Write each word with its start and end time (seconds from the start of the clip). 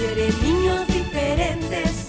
quiere 0.00 0.32
niños 0.42 0.86
diferentes 0.86 1.99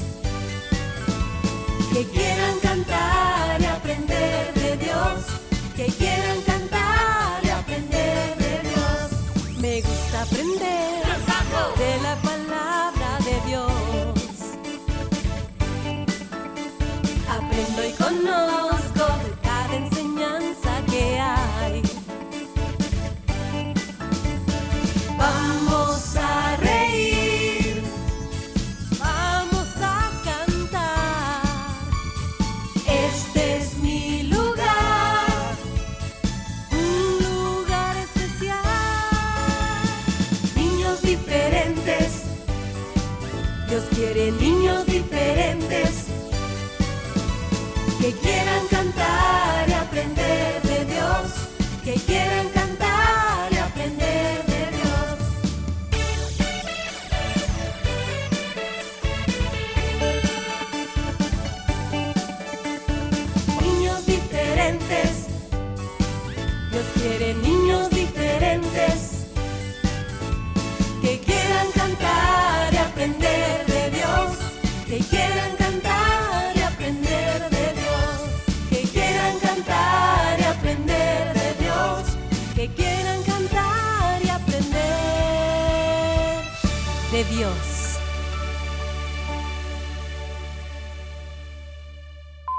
Dios. 87.32 87.98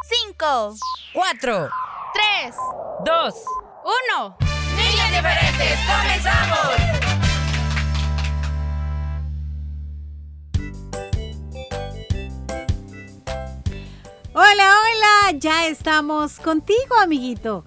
Cinco, 0.08 0.74
Cuatro, 1.12 1.68
tres, 2.14 2.56
dos, 3.04 3.34
uno. 3.84 4.34
niños 4.74 5.10
diferentes, 5.10 5.78
comenzamos. 5.86 6.58
Hola, 14.32 14.54
hola, 14.54 15.38
ya 15.38 15.66
estamos 15.66 16.38
contigo, 16.38 16.96
amiguito. 16.98 17.66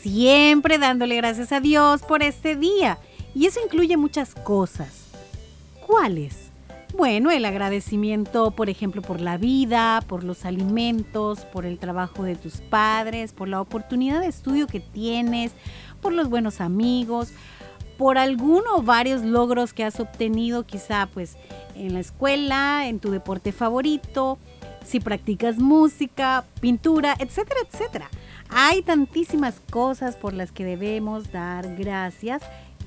Siempre 0.00 0.78
dándole 0.78 1.16
gracias 1.16 1.50
a 1.50 1.58
Dios 1.58 2.02
por 2.02 2.22
este 2.22 2.54
día. 2.54 3.00
Y 3.34 3.46
eso 3.46 3.58
incluye 3.64 3.96
muchas 3.96 4.32
cosas. 4.36 5.05
¿Cuáles? 5.86 6.50
Bueno, 6.96 7.30
el 7.30 7.44
agradecimiento, 7.44 8.50
por 8.50 8.68
ejemplo, 8.68 9.02
por 9.02 9.20
la 9.20 9.36
vida, 9.36 10.02
por 10.08 10.24
los 10.24 10.44
alimentos, 10.44 11.44
por 11.44 11.64
el 11.64 11.78
trabajo 11.78 12.24
de 12.24 12.34
tus 12.34 12.56
padres, 12.56 13.32
por 13.32 13.46
la 13.46 13.60
oportunidad 13.60 14.20
de 14.20 14.26
estudio 14.26 14.66
que 14.66 14.80
tienes, 14.80 15.52
por 16.02 16.12
los 16.12 16.28
buenos 16.28 16.60
amigos, 16.60 17.32
por 17.98 18.18
alguno 18.18 18.76
o 18.76 18.82
varios 18.82 19.22
logros 19.22 19.72
que 19.72 19.84
has 19.84 20.00
obtenido, 20.00 20.66
quizá 20.66 21.08
pues 21.14 21.36
en 21.76 21.94
la 21.94 22.00
escuela, 22.00 22.88
en 22.88 22.98
tu 22.98 23.12
deporte 23.12 23.52
favorito, 23.52 24.38
si 24.84 24.98
practicas 24.98 25.58
música, 25.58 26.44
pintura, 26.60 27.14
etcétera, 27.20 27.60
etcétera. 27.70 28.10
Hay 28.48 28.82
tantísimas 28.82 29.60
cosas 29.70 30.16
por 30.16 30.32
las 30.32 30.50
que 30.50 30.64
debemos 30.64 31.30
dar 31.30 31.76
gracias 31.76 32.42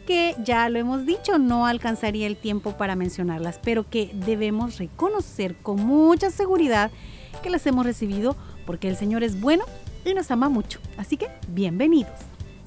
que 0.09 0.35
ya 0.43 0.67
lo 0.69 0.79
hemos 0.79 1.05
dicho, 1.05 1.37
no 1.37 1.67
alcanzaría 1.67 2.25
el 2.25 2.35
tiempo 2.35 2.75
para 2.75 2.95
mencionarlas, 2.95 3.59
pero 3.63 3.87
que 3.87 4.09
debemos 4.11 4.79
reconocer 4.79 5.55
con 5.55 5.85
mucha 5.85 6.31
seguridad 6.31 6.89
que 7.43 7.51
las 7.51 7.63
hemos 7.67 7.85
recibido 7.85 8.35
porque 8.65 8.89
el 8.89 8.97
Señor 8.97 9.23
es 9.23 9.39
bueno 9.39 9.65
y 10.03 10.15
nos 10.15 10.31
ama 10.31 10.49
mucho. 10.49 10.79
Así 10.97 11.15
que 11.15 11.29
bienvenidos. 11.49 12.17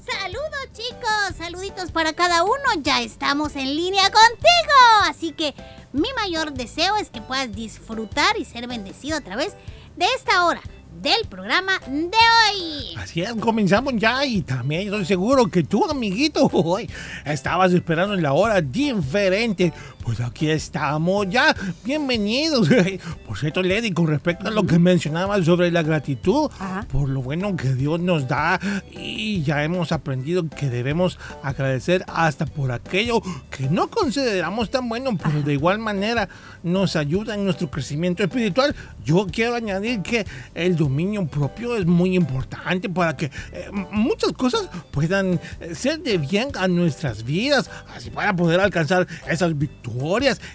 Saludos 0.09 0.69
chicos, 0.71 1.35
saluditos 1.37 1.91
para 1.91 2.13
cada 2.13 2.45
uno, 2.45 2.81
ya 2.81 3.01
estamos 3.01 3.57
en 3.57 3.75
línea 3.75 4.03
contigo. 4.03 4.77
Así 5.09 5.33
que 5.33 5.53
mi 5.91 6.07
mayor 6.15 6.53
deseo 6.53 6.95
es 6.95 7.09
que 7.09 7.19
puedas 7.19 7.53
disfrutar 7.53 8.37
y 8.37 8.45
ser 8.45 8.67
bendecido 8.67 9.17
a 9.17 9.21
través 9.21 9.53
de 9.97 10.05
esta 10.15 10.45
hora 10.45 10.61
del 11.01 11.27
programa 11.29 11.79
de 11.87 12.07
hoy. 12.07 12.95
Así 12.97 13.21
es, 13.21 13.33
comenzamos 13.35 13.93
ya 13.97 14.25
y 14.25 14.41
también 14.41 14.83
estoy 14.83 15.05
seguro 15.05 15.47
que 15.47 15.63
tú, 15.63 15.85
amiguito, 15.89 16.47
hoy 16.53 16.89
estabas 17.25 17.73
esperando 17.73 18.13
en 18.13 18.23
la 18.23 18.33
hora 18.33 18.61
diferente. 18.61 19.73
Pues 20.03 20.19
aquí 20.19 20.49
estamos 20.49 21.29
ya, 21.29 21.55
bienvenidos. 21.85 22.67
Por 23.25 23.37
cierto, 23.37 23.63
Lady, 23.63 23.93
con 23.93 24.07
respecto 24.07 24.49
a 24.49 24.51
lo 24.51 24.65
que 24.65 24.77
mencionabas 24.77 25.45
sobre 25.45 25.71
la 25.71 25.81
gratitud, 25.81 26.51
Ajá. 26.59 26.85
por 26.91 27.07
lo 27.07 27.21
bueno 27.21 27.55
que 27.55 27.73
Dios 27.73 28.01
nos 28.01 28.27
da 28.27 28.59
y 28.91 29.43
ya 29.43 29.63
hemos 29.63 29.93
aprendido 29.93 30.49
que 30.49 30.69
debemos 30.69 31.17
agradecer 31.41 32.03
hasta 32.07 32.45
por 32.45 32.73
aquello 32.73 33.21
que 33.49 33.69
no 33.69 33.89
consideramos 33.89 34.69
tan 34.69 34.89
bueno, 34.89 35.17
pero 35.17 35.41
de 35.41 35.53
igual 35.53 35.79
manera 35.79 36.27
nos 36.63 36.97
ayuda 36.97 37.35
en 37.35 37.45
nuestro 37.45 37.71
crecimiento 37.71 38.23
espiritual. 38.23 38.75
Yo 39.05 39.25
quiero 39.31 39.55
añadir 39.55 40.01
que 40.01 40.25
el 40.53 40.75
dominio 40.75 41.25
propio 41.27 41.77
es 41.77 41.85
muy 41.85 42.15
importante 42.15 42.89
para 42.89 43.15
que 43.15 43.25
eh, 43.53 43.69
muchas 43.91 44.33
cosas 44.33 44.69
puedan 44.91 45.39
eh, 45.61 45.75
ser 45.75 45.99
de 46.01 46.17
bien 46.17 46.49
a 46.55 46.67
nuestras 46.67 47.23
vidas, 47.23 47.69
así 47.95 48.09
para 48.09 48.35
poder 48.35 48.59
alcanzar 48.59 49.07
esas 49.27 49.57
victorias, 49.57 49.92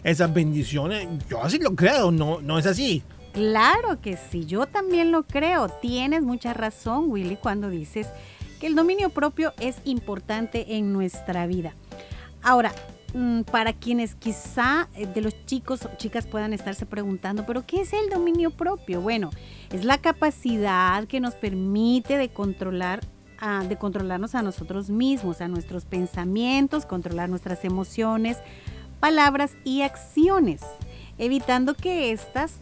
esas 0.04 0.32
bendiciones. 0.32 1.06
Yo 1.28 1.42
así 1.42 1.58
lo 1.58 1.74
creo, 1.74 2.10
¿no, 2.10 2.40
no 2.40 2.58
es 2.58 2.66
así? 2.66 3.02
Claro 3.32 4.00
que 4.00 4.16
sí, 4.16 4.46
yo 4.46 4.66
también 4.66 5.12
lo 5.12 5.22
creo. 5.24 5.68
Tienes 5.68 6.22
mucha 6.22 6.54
razón, 6.54 7.04
Willy, 7.10 7.36
cuando 7.36 7.68
dices 7.68 8.08
que 8.60 8.66
el 8.66 8.74
dominio 8.74 9.10
propio 9.10 9.52
es 9.60 9.76
importante 9.84 10.76
en 10.76 10.92
nuestra 10.92 11.46
vida. 11.46 11.74
Ahora, 12.42 12.72
mm, 13.14 13.42
para 13.42 13.72
quienes 13.72 14.14
quizá 14.16 14.88
eh, 14.96 15.06
de 15.06 15.20
los 15.20 15.34
chicos 15.46 15.84
o 15.84 15.90
chicas 15.96 16.26
puedan 16.26 16.52
estarse 16.52 16.84
preguntando, 16.86 17.44
pero 17.46 17.64
¿qué 17.66 17.82
es 17.82 17.92
el 17.92 18.08
dominio 18.10 18.50
propio? 18.50 19.00
Bueno, 19.00 19.30
es 19.72 19.84
la 19.84 19.98
capacidad 19.98 21.04
que 21.06 21.20
nos 21.20 21.34
permite 21.34 22.16
de 22.18 22.30
controlar 22.30 23.00
a- 23.40 23.62
de 23.62 23.76
controlarnos 23.76 24.34
a 24.34 24.42
nosotros 24.42 24.90
mismos, 24.90 25.40
a 25.40 25.46
nuestros 25.46 25.84
pensamientos, 25.84 26.84
controlar 26.86 27.28
nuestras 27.28 27.64
emociones, 27.64 28.38
palabras 29.00 29.56
y 29.64 29.82
acciones, 29.82 30.62
evitando 31.18 31.74
que 31.74 32.12
éstas 32.12 32.56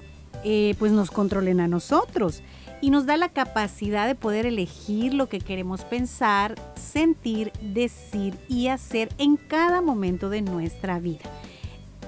eh, 0.45 0.75
pues 0.79 0.93
nos 0.93 1.11
controlen 1.11 1.61
a 1.61 1.69
nosotros 1.69 2.43
y 2.81 2.91
nos 2.91 3.07
da 3.07 3.17
la 3.17 3.31
capacidad 3.31 4.07
de 4.07 4.15
poder 4.15 4.47
elegir 4.47 5.15
lo 5.15 5.29
que 5.29 5.41
queremos 5.41 5.85
pensar, 5.85 6.55
sentir, 6.75 7.53
decir 7.61 8.35
y 8.49 8.69
hacer 8.69 9.09
en 9.19 9.37
cada 9.37 9.81
momento 9.81 10.29
de 10.29 10.43
nuestra 10.43 10.99
vida. 10.99 11.25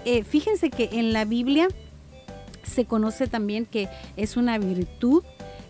Eh, 0.05 0.25
fíjense 0.25 0.71
que 0.71 0.91
en 0.93 1.13
la 1.13 1.25
Biblia 1.25 1.69
se 2.63 2.85
conoce 2.85 3.27
también 3.27 3.67
que 3.67 3.89
es 4.17 4.37
una 4.37 4.59
virtud 4.59 5.25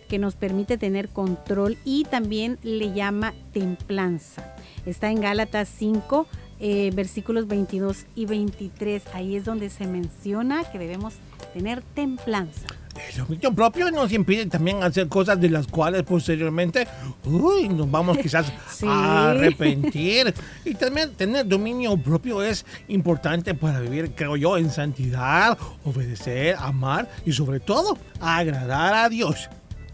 que 0.07 0.19
nos 0.19 0.35
permite 0.35 0.77
tener 0.77 1.09
control 1.09 1.77
y 1.85 2.03
también 2.03 2.57
le 2.63 2.93
llama 2.93 3.33
templanza. 3.53 4.55
Está 4.85 5.11
en 5.11 5.21
Gálatas 5.21 5.69
5, 5.69 6.27
eh, 6.59 6.91
versículos 6.93 7.47
22 7.47 8.05
y 8.15 8.25
23. 8.25 9.03
Ahí 9.13 9.35
es 9.35 9.45
donde 9.45 9.69
se 9.69 9.87
menciona 9.87 10.63
que 10.71 10.77
debemos 10.79 11.13
tener 11.53 11.81
templanza. 11.93 12.67
El 13.11 13.17
dominio 13.17 13.53
propio 13.53 13.89
nos 13.91 14.11
impide 14.11 14.45
también 14.47 14.83
hacer 14.83 15.07
cosas 15.07 15.39
de 15.39 15.49
las 15.49 15.67
cuales 15.67 16.03
posteriormente 16.03 16.85
uy, 17.23 17.69
nos 17.69 17.89
vamos 17.89 18.17
quizás 18.21 18.51
Sí. 18.69 18.85
a 18.89 19.31
arrepentir. 19.31 20.33
Y 20.65 20.73
también 20.75 21.13
tener 21.13 21.47
dominio 21.47 21.95
propio 21.95 22.43
es 22.43 22.65
importante 22.89 23.53
para 23.55 23.79
vivir, 23.79 24.11
creo 24.15 24.35
yo, 24.35 24.57
en 24.57 24.69
santidad, 24.69 25.57
obedecer, 25.85 26.55
amar 26.59 27.09
y 27.25 27.31
sobre 27.31 27.61
todo 27.61 27.97
agradar 28.19 28.93
a 28.95 29.07
Dios. 29.09 29.47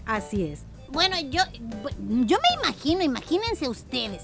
Así 0.07 0.43
es. 0.43 0.63
Bueno, 0.91 1.15
yo, 1.29 1.41
yo 2.25 2.37
me 2.37 2.63
imagino, 2.63 3.03
imagínense 3.03 3.67
ustedes, 3.67 4.23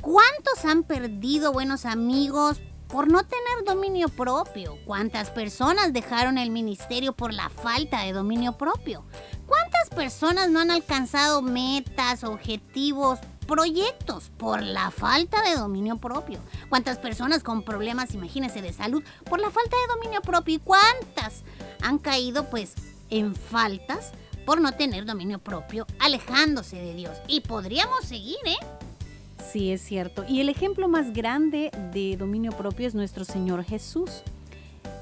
¿cuántos 0.00 0.64
han 0.64 0.82
perdido 0.82 1.52
buenos 1.52 1.84
amigos 1.84 2.60
por 2.90 3.10
no 3.10 3.22
tener 3.22 3.64
dominio 3.64 4.08
propio. 4.08 4.76
¿Cuántas 4.84 5.30
personas 5.30 5.92
dejaron 5.92 6.38
el 6.38 6.50
ministerio 6.50 7.12
por 7.12 7.32
la 7.32 7.48
falta 7.48 8.02
de 8.02 8.12
dominio 8.12 8.58
propio? 8.58 9.04
¿Cuántas 9.46 9.90
personas 9.90 10.50
no 10.50 10.60
han 10.60 10.70
alcanzado 10.70 11.40
metas, 11.40 12.24
objetivos, 12.24 13.20
proyectos 13.46 14.30
por 14.36 14.62
la 14.62 14.90
falta 14.90 15.42
de 15.42 15.54
dominio 15.54 15.98
propio? 15.98 16.40
¿Cuántas 16.68 16.98
personas 16.98 17.42
con 17.44 17.62
problemas, 17.62 18.14
imagínense, 18.14 18.60
de 18.60 18.72
salud 18.72 19.04
por 19.24 19.40
la 19.40 19.50
falta 19.50 19.76
de 19.76 19.94
dominio 19.94 20.20
propio? 20.20 20.56
¿Y 20.56 20.58
cuántas 20.58 21.44
han 21.82 21.98
caído 21.98 22.50
pues 22.50 22.74
en 23.10 23.36
faltas 23.36 24.12
por 24.44 24.60
no 24.60 24.72
tener 24.72 25.04
dominio 25.04 25.38
propio, 25.38 25.86
alejándose 26.00 26.76
de 26.76 26.94
Dios? 26.94 27.18
Y 27.28 27.40
podríamos 27.42 28.04
seguir, 28.04 28.38
¿eh? 28.46 28.58
Sí, 29.42 29.72
es 29.72 29.80
cierto. 29.80 30.24
Y 30.28 30.40
el 30.40 30.48
ejemplo 30.48 30.88
más 30.88 31.12
grande 31.12 31.70
de 31.92 32.16
dominio 32.16 32.52
propio 32.52 32.86
es 32.86 32.94
nuestro 32.94 33.24
Señor 33.24 33.64
Jesús. 33.64 34.22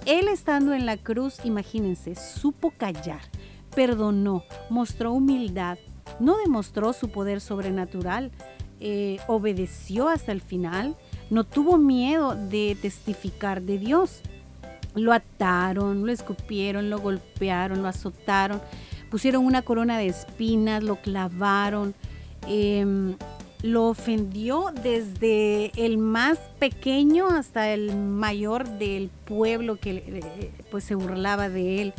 Él 0.06 0.28
estando 0.28 0.72
en 0.72 0.86
la 0.86 0.96
cruz, 0.96 1.36
imagínense, 1.44 2.14
supo 2.14 2.70
callar, 2.70 3.20
perdonó, 3.74 4.44
mostró 4.70 5.12
humildad, 5.12 5.76
no 6.18 6.38
demostró 6.38 6.94
su 6.94 7.10
poder 7.10 7.42
sobrenatural, 7.42 8.30
eh, 8.80 9.18
obedeció 9.26 10.08
hasta 10.08 10.32
el 10.32 10.40
final, 10.40 10.96
no 11.30 11.44
tuvo 11.44 11.76
miedo 11.76 12.34
de 12.34 12.76
testificar 12.80 13.60
de 13.62 13.78
Dios. 13.78 14.22
Lo 14.94 15.12
ataron, 15.12 16.06
lo 16.06 16.12
escupieron, 16.12 16.88
lo 16.88 17.00
golpearon, 17.00 17.82
lo 17.82 17.88
azotaron, 17.88 18.62
pusieron 19.10 19.44
una 19.44 19.62
corona 19.62 19.98
de 19.98 20.06
espinas, 20.06 20.82
lo 20.82 20.96
clavaron. 20.96 21.94
Em, 22.46 23.14
lo 23.62 23.88
ofendió 23.88 24.66
desde 24.82 25.72
el 25.84 25.98
más 25.98 26.38
pequeño 26.58 27.28
hasta 27.28 27.72
el 27.72 27.94
mayor 27.96 28.68
del 28.78 29.10
pueblo 29.24 29.76
que 29.76 29.90
eh, 29.90 30.52
pues 30.70 30.84
se 30.84 30.94
burlaba 30.94 31.48
de 31.48 31.82
él 31.82 31.94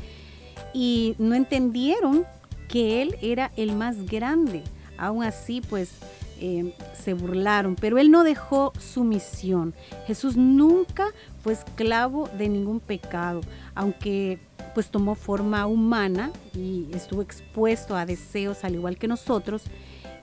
y 0.74 1.16
no 1.18 1.36
entendieron 1.36 2.26
que 2.68 3.02
él 3.02 3.18
era 3.22 3.52
el 3.58 3.76
más 3.76 4.06
grande. 4.06 4.64
Aún 4.98 5.24
así 5.24 5.62
pues 5.62 5.92
eh, 6.40 6.74
se 6.94 7.14
burlaron, 7.14 7.76
pero 7.76 7.98
él 7.98 8.12
no 8.12 8.24
dejó 8.24 8.72
su 8.80 9.04
misión. 9.04 9.74
Jesús 10.08 10.38
nunca 10.38 11.08
fue 11.44 11.54
esclavo 11.54 12.30
de 12.38 12.48
ningún 12.48 12.80
pecado, 12.80 13.42
aunque 13.76 14.40
pues 14.74 14.90
tomó 14.90 15.16
forma 15.16 15.66
humana 15.66 16.32
y 16.54 16.88
estuvo 16.94 17.22
expuesto 17.22 17.96
a 17.96 18.06
deseos 18.06 18.64
al 18.64 18.76
igual 18.76 18.98
que 18.98 19.08
nosotros 19.08 19.64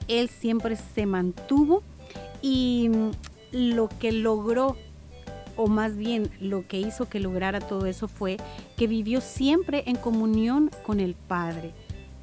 él 0.09 0.29
siempre 0.29 0.77
se 0.77 1.07
mantuvo 1.07 1.83
y 2.43 2.89
mm, 2.89 3.11
lo 3.53 3.89
que 3.89 4.13
logró, 4.13 4.77
o 5.57 5.67
más 5.67 5.97
bien 5.97 6.31
lo 6.41 6.67
que 6.67 6.79
hizo 6.79 7.09
que 7.09 7.21
lograra 7.21 7.61
todo 7.61 7.87
eso 7.87 8.09
fue 8.09 8.37
que 8.77 8.87
vivió 8.87 9.21
siempre 9.21 9.85
en 9.87 9.97
comunión 9.97 10.71
con 10.85 11.01
el 11.01 11.15
Padre 11.15 11.73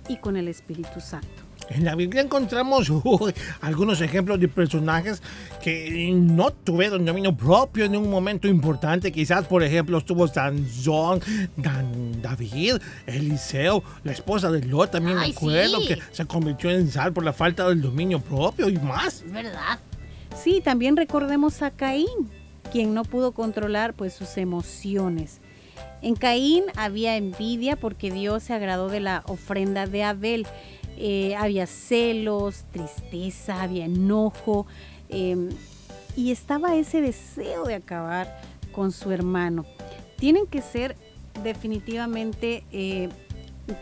y 0.08 0.18
con 0.18 0.38
el 0.38 0.48
Espíritu 0.48 1.00
Santo. 1.00 1.43
En 1.70 1.86
la 1.86 1.96
Biblia 1.96 2.22
encontramos 2.22 2.90
uy, 3.04 3.34
algunos 3.62 4.02
ejemplos 4.02 4.40
de 4.40 4.48
personajes 4.48 5.22
que 5.62 6.12
no 6.14 6.52
tuvieron 6.52 7.06
dominio 7.06 7.36
propio 7.36 7.86
en 7.86 7.96
un 7.96 8.10
momento 8.10 8.48
importante. 8.48 9.12
Quizás, 9.12 9.46
por 9.48 9.64
ejemplo, 9.64 9.98
estuvo 9.98 10.28
Sansón, 10.28 11.22
Dan, 11.56 12.22
David, 12.22 12.76
Eliseo, 13.06 13.84
la 14.04 14.12
esposa 14.12 14.52
de 14.52 14.64
Lot, 14.66 14.92
también 14.92 15.18
me 15.18 15.24
Ay, 15.24 15.34
acuerdo 15.36 15.82
sí. 15.82 15.88
que 15.88 16.00
se 16.12 16.26
convirtió 16.26 16.70
en 16.70 16.90
sal 16.90 17.14
por 17.14 17.24
la 17.24 17.34
falta 17.34 17.68
del 17.70 17.82
dominio 17.82 18.20
propio 18.20 18.70
y 18.70 18.78
más. 18.78 19.24
Es 19.24 19.32
verdad. 19.32 19.80
Sí, 20.42 20.62
también 20.64 20.98
recordemos 20.98 21.62
a 21.62 21.72
Caín, 21.72 22.08
quien 22.72 22.94
no 22.94 23.04
pudo 23.04 23.32
controlar 23.32 23.94
pues 23.94 24.14
sus 24.14 24.38
emociones. 24.38 25.40
En 26.02 26.16
Caín 26.16 26.66
había 26.76 27.16
envidia 27.16 27.78
porque 27.78 28.12
Dios 28.12 28.44
se 28.44 28.54
agradó 28.54 28.90
de 28.90 29.00
la 29.00 29.24
ofrenda 29.26 29.88
de 29.88 30.04
Abel. 30.04 30.46
Eh, 30.98 31.36
había 31.36 31.66
celos, 31.68 32.66
tristeza, 32.72 33.62
había 33.62 33.86
enojo 33.86 34.68
eh, 35.10 35.50
y 36.16 36.32
estaba 36.32 36.76
ese 36.76 37.02
deseo 37.02 37.66
de 37.66 37.76
acabar 37.76 38.42
con 38.72 38.92
su 38.92 39.12
hermano. 39.12 39.66
Tienen 40.18 40.48
que 40.48 40.62
ser 40.62 40.96
definitivamente, 41.44 42.64
eh, 42.72 43.10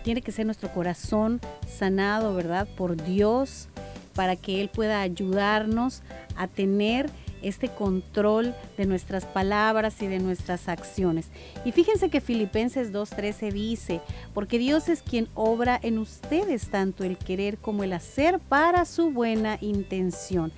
tiene 0.04 0.22
que 0.22 0.32
ser 0.32 0.46
nuestro 0.46 0.72
corazón 0.74 1.42
sanado, 1.68 2.34
¿verdad? 2.34 2.68
Por 2.78 3.02
Dios, 3.04 3.68
para 4.16 4.36
que 4.36 4.62
Él 4.62 4.70
pueda 4.70 5.02
ayudarnos 5.02 6.04
a 6.36 6.48
tener 6.48 7.10
este 7.42 7.70
control 7.70 8.54
de 8.78 8.86
nuestras 8.86 9.26
palabras 9.26 10.02
y 10.02 10.08
de 10.08 10.20
nuestras 10.20 10.68
acciones. 10.68 11.28
Y 11.66 11.72
fíjense 11.72 12.10
que 12.10 12.22
Filipenses 12.22 12.92
2.13 12.92 13.52
dice, 13.52 14.02
porque 14.34 14.58
Dios 14.60 14.90
es 14.90 15.02
quien 15.02 15.28
obra 15.36 15.80
en 15.82 15.98
ustedes 15.98 16.70
tanto 16.70 17.04
el 17.04 17.18
querer 17.18 17.58
como 17.58 17.84
el 17.84 17.94
hacer 17.94 18.40
para 18.40 18.86
su 18.86 19.12
buena 19.12 19.58
intención. 19.62 20.52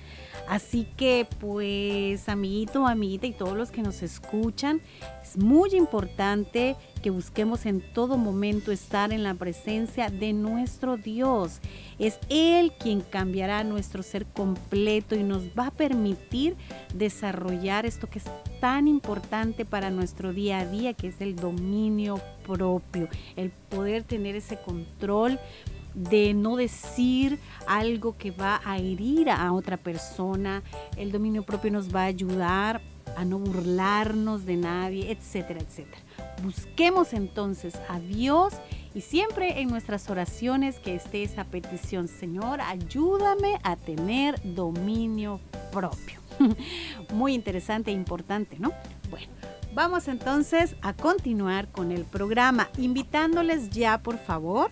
Así 0.48 0.86
que 0.96 1.26
pues 1.40 2.28
amiguito, 2.28 2.86
amiguita 2.86 3.26
y 3.26 3.32
todos 3.32 3.56
los 3.56 3.70
que 3.70 3.82
nos 3.82 4.02
escuchan, 4.02 4.80
es 5.22 5.38
muy 5.38 5.74
importante 5.74 6.76
que 7.02 7.10
busquemos 7.10 7.66
en 7.66 7.80
todo 7.80 8.18
momento 8.18 8.70
estar 8.70 9.12
en 9.12 9.22
la 9.22 9.34
presencia 9.34 10.10
de 10.10 10.32
nuestro 10.32 10.96
Dios. 10.96 11.60
Es 11.98 12.18
Él 12.28 12.72
quien 12.78 13.00
cambiará 13.00 13.64
nuestro 13.64 14.02
ser 14.02 14.26
completo 14.26 15.14
y 15.14 15.22
nos 15.22 15.44
va 15.58 15.68
a 15.68 15.70
permitir 15.70 16.56
desarrollar 16.94 17.86
esto 17.86 18.08
que 18.08 18.18
es 18.18 18.24
tan 18.60 18.86
importante 18.86 19.64
para 19.64 19.90
nuestro 19.90 20.32
día 20.32 20.60
a 20.60 20.66
día, 20.66 20.94
que 20.94 21.08
es 21.08 21.20
el 21.20 21.36
dominio 21.36 22.20
propio, 22.46 23.08
el 23.36 23.50
poder 23.50 24.02
tener 24.04 24.36
ese 24.36 24.58
control 24.58 25.38
de 25.94 26.34
no 26.34 26.56
decir 26.56 27.38
algo 27.66 28.16
que 28.16 28.30
va 28.30 28.60
a 28.64 28.78
herir 28.78 29.30
a 29.30 29.52
otra 29.52 29.76
persona. 29.76 30.62
El 30.96 31.12
dominio 31.12 31.44
propio 31.44 31.70
nos 31.70 31.94
va 31.94 32.02
a 32.02 32.06
ayudar 32.06 32.80
a 33.16 33.24
no 33.24 33.38
burlarnos 33.38 34.44
de 34.44 34.56
nadie, 34.56 35.10
etcétera, 35.10 35.60
etcétera. 35.60 36.02
Busquemos 36.42 37.12
entonces 37.12 37.74
a 37.88 38.00
Dios 38.00 38.54
y 38.94 39.00
siempre 39.00 39.60
en 39.60 39.68
nuestras 39.68 40.10
oraciones 40.10 40.78
que 40.78 40.94
esté 40.94 41.22
esa 41.22 41.44
petición, 41.44 42.08
Señor, 42.08 42.60
ayúdame 42.60 43.58
a 43.62 43.76
tener 43.76 44.40
dominio 44.54 45.40
propio. 45.72 46.20
Muy 47.12 47.34
interesante 47.34 47.90
e 47.90 47.94
importante, 47.94 48.56
¿no? 48.58 48.72
Bueno, 49.10 49.26
vamos 49.74 50.08
entonces 50.08 50.76
a 50.82 50.92
continuar 50.92 51.68
con 51.68 51.92
el 51.92 52.04
programa, 52.04 52.68
invitándoles 52.78 53.70
ya, 53.70 53.98
por 53.98 54.18
favor, 54.18 54.70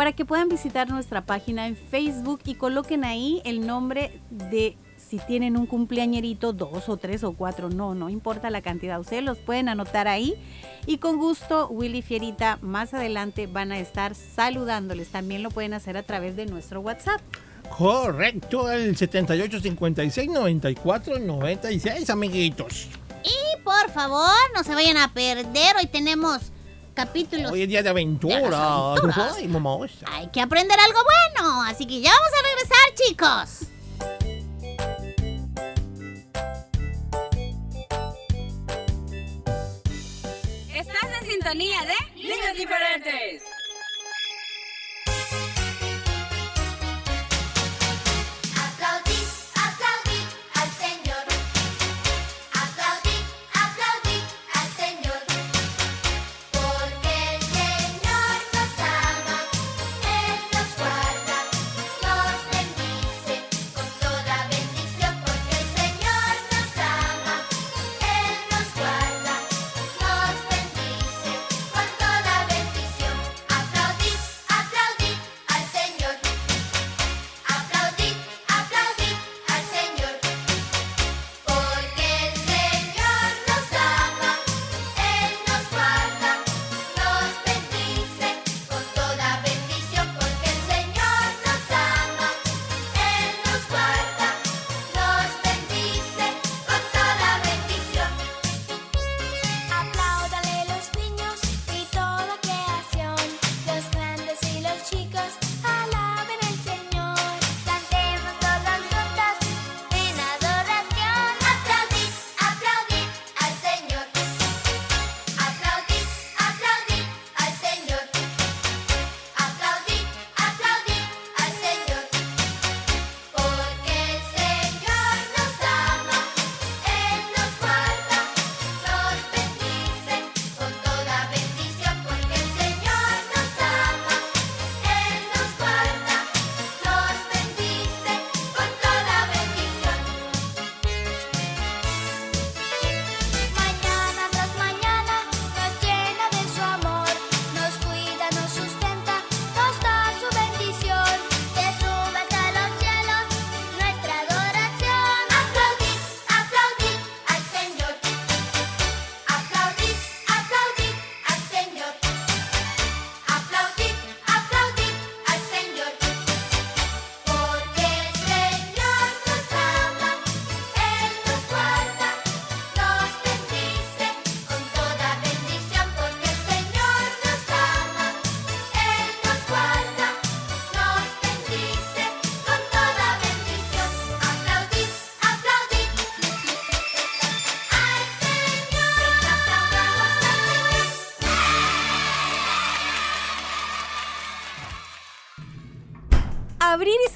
para 0.00 0.12
que 0.12 0.24
puedan 0.24 0.48
visitar 0.48 0.88
nuestra 0.88 1.26
página 1.26 1.66
en 1.66 1.76
Facebook 1.76 2.40
y 2.46 2.54
coloquen 2.54 3.04
ahí 3.04 3.42
el 3.44 3.66
nombre 3.66 4.18
de 4.30 4.74
si 4.96 5.18
tienen 5.18 5.58
un 5.58 5.66
cumpleañerito, 5.66 6.54
dos 6.54 6.88
o 6.88 6.96
tres 6.96 7.22
o 7.22 7.34
cuatro, 7.34 7.68
no, 7.68 7.94
no 7.94 8.08
importa 8.08 8.48
la 8.48 8.62
cantidad, 8.62 8.98
ustedes 8.98 9.22
los 9.22 9.36
pueden 9.36 9.68
anotar 9.68 10.08
ahí 10.08 10.36
y 10.86 10.96
con 10.96 11.18
gusto 11.18 11.68
Willy 11.68 12.00
Fierita 12.00 12.58
más 12.62 12.94
adelante 12.94 13.46
van 13.46 13.72
a 13.72 13.78
estar 13.78 14.14
saludándoles. 14.14 15.08
También 15.08 15.42
lo 15.42 15.50
pueden 15.50 15.74
hacer 15.74 15.98
a 15.98 16.02
través 16.02 16.34
de 16.34 16.46
nuestro 16.46 16.80
WhatsApp. 16.80 17.20
Correcto, 17.68 18.70
el 18.70 18.96
78 18.96 19.60
56 19.60 20.30
94 20.30 21.18
96, 21.18 22.08
amiguitos. 22.08 22.88
Y 23.22 23.62
por 23.62 23.90
favor, 23.90 24.30
no 24.56 24.64
se 24.64 24.74
vayan 24.74 24.96
a 24.96 25.12
perder. 25.12 25.76
Hoy 25.78 25.88
tenemos 25.88 26.52
capítulos. 27.06 27.52
Hoy 27.52 27.62
es 27.62 27.68
día 27.68 27.82
de 27.82 27.88
aventura. 27.88 28.36
Aventuras. 28.36 29.34
Ay, 29.36 29.48
mamosa. 29.48 30.06
Hay 30.10 30.28
que 30.28 30.40
aprender 30.40 30.78
algo 30.78 30.98
bueno. 31.02 31.62
Así 31.62 31.86
que 31.86 32.00
ya 32.00 32.10
vamos 32.10 32.30
a 32.38 32.42
regresar, 32.48 32.94
chicos. 32.94 33.70
Estás 40.74 41.22
en 41.22 41.30
sintonía 41.30 41.80
de 41.82 42.20
Niños 42.22 42.56
diferentes. 42.56 43.42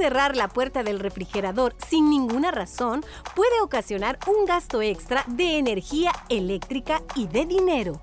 Cerrar 0.05 0.37
la 0.37 0.49
puerta 0.49 0.83
del 0.83 1.01
refrigerador 1.01 1.75
sin 1.89 2.11
ninguna 2.11 2.51
razón 2.51 3.03
puede 3.35 3.63
ocasionar 3.63 4.19
un 4.27 4.45
gasto 4.45 4.83
extra 4.83 5.25
de 5.29 5.57
energía 5.57 6.13
eléctrica 6.29 7.01
y 7.15 7.27
de 7.27 7.47
dinero. 7.47 8.03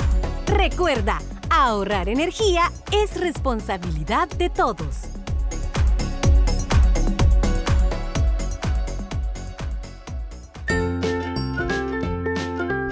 Recuerda, 0.47 1.19
ahorrar 1.49 2.09
energía 2.09 2.71
es 2.91 3.19
responsabilidad 3.19 4.27
de 4.29 4.49
todos. 4.49 5.11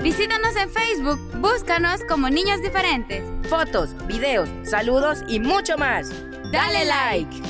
Visítanos 0.01 0.55
en 0.55 0.69
Facebook, 0.71 1.19
búscanos 1.35 2.01
como 2.07 2.29
Niños 2.29 2.61
Diferentes. 2.61 3.23
Fotos, 3.49 3.95
videos, 4.07 4.49
saludos 4.63 5.19
y 5.27 5.39
mucho 5.39 5.77
más. 5.77 6.09
Dale 6.51 6.85
like. 6.85 7.48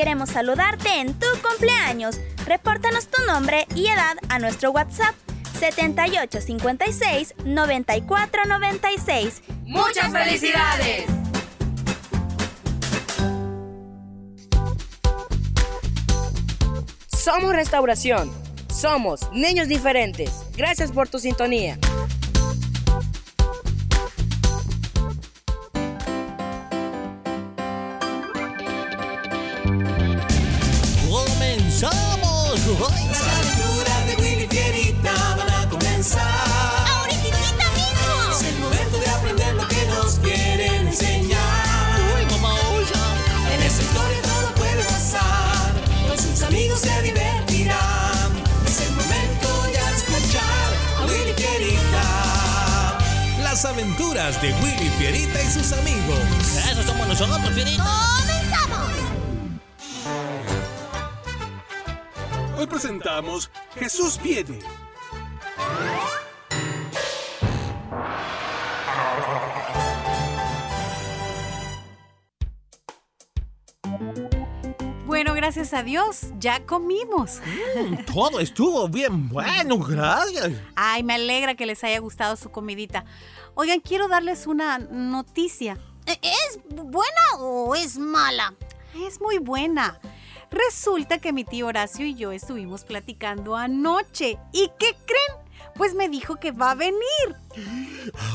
Queremos 0.00 0.30
saludarte 0.30 0.88
en 0.98 1.12
tu 1.12 1.26
cumpleaños. 1.46 2.18
Repórtanos 2.46 3.08
tu 3.08 3.22
nombre 3.26 3.66
y 3.74 3.88
edad 3.88 4.16
a 4.30 4.38
nuestro 4.38 4.70
WhatsApp 4.70 5.14
7856 5.58 7.34
9496. 7.44 9.42
¡Muchas 9.66 10.10
felicidades! 10.10 11.04
Somos 17.08 17.52
Restauración. 17.52 18.32
Somos 18.72 19.30
niños 19.32 19.68
diferentes. 19.68 20.46
Gracias 20.56 20.92
por 20.92 21.10
tu 21.10 21.18
sintonía. 21.18 21.78
Aventuras 54.20 54.42
de 54.42 54.52
Willy 54.62 54.88
Fierita 54.98 55.42
y 55.42 55.46
sus 55.46 55.72
amigos. 55.72 56.18
Eso 56.70 56.82
somos 56.82 57.08
nosotros, 57.08 57.50
Fierita. 57.50 57.84
¡Comenzamos! 58.18 58.90
Hoy 62.58 62.66
presentamos 62.66 63.50
Jesús 63.74 64.20
viene. 64.22 64.58
Bueno, 75.06 75.34
gracias 75.34 75.74
a 75.74 75.82
Dios, 75.82 76.28
ya 76.38 76.64
comimos. 76.64 77.40
Todo 78.06 78.40
estuvo 78.40 78.88
bien 78.88 79.28
bueno, 79.28 79.78
gracias. 79.78 80.52
Ay, 80.76 81.02
me 81.02 81.14
alegra 81.14 81.56
que 81.56 81.66
les 81.66 81.82
haya 81.82 81.98
gustado 81.98 82.36
su 82.36 82.50
comidita. 82.50 83.04
Oigan, 83.60 83.80
quiero 83.80 84.08
darles 84.08 84.46
una 84.46 84.78
noticia. 84.78 85.76
¿E- 86.06 86.18
¿Es 86.22 86.58
buena 86.66 87.20
o 87.40 87.74
es 87.74 87.98
mala? 87.98 88.54
Es 89.06 89.20
muy 89.20 89.36
buena. 89.36 90.00
Resulta 90.50 91.18
que 91.18 91.34
mi 91.34 91.44
tío 91.44 91.66
Horacio 91.66 92.06
y 92.06 92.14
yo 92.14 92.32
estuvimos 92.32 92.84
platicando 92.84 93.56
anoche. 93.56 94.38
¿Y 94.54 94.70
qué 94.78 94.96
creen? 95.04 95.72
Pues 95.74 95.92
me 95.94 96.08
dijo 96.08 96.36
que 96.36 96.52
va 96.52 96.70
a 96.70 96.74
venir. 96.74 97.02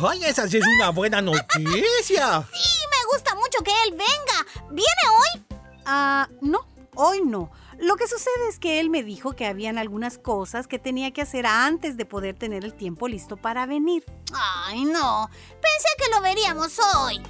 Ay, 0.08 0.25
esa 0.25 0.48
sí 0.48 0.58
es 0.58 0.65
una 0.77 0.91
buena 0.91 1.24
noticia. 1.24 2.48
Sí, 2.53 2.70
me 2.91 3.12
gusta 3.12 3.34
mucho 3.34 3.63
que 3.63 3.72
él 3.88 3.94
venga. 3.94 4.70
¿Viene 4.70 4.86
hoy? 5.10 5.58
Ah, 5.88 6.29
no, 6.41 6.67
hoy 6.94 7.24
no. 7.25 7.50
Lo 7.79 7.96
que 7.98 8.08
sucede 8.08 8.48
es 8.50 8.60
que 8.60 8.79
él 8.79 8.89
me 8.89 9.03
dijo 9.03 9.34
que 9.34 9.46
habían 9.46 9.77
algunas 9.77 10.17
cosas 10.17 10.67
que 10.67 10.79
tenía 10.79 11.12
que 11.12 11.22
hacer 11.22 11.46
antes 11.46 11.98
de 11.98 12.05
poder 12.05 12.36
tener 12.38 12.63
el 12.63 12.74
tiempo 12.74 13.08
listo 13.08 13.38
para 13.38 13.65
venir. 13.65 14.03
Ay, 14.34 14.86
no. 14.86 15.29
Pensé 15.50 15.88
que 15.98 16.10
lo 16.13 16.22
veríamos 16.22 16.79
hoy. 16.96 17.22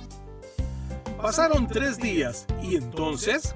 Pasaron 1.22 1.68
tres 1.68 1.98
días 1.98 2.46
y 2.62 2.76
entonces 2.76 3.56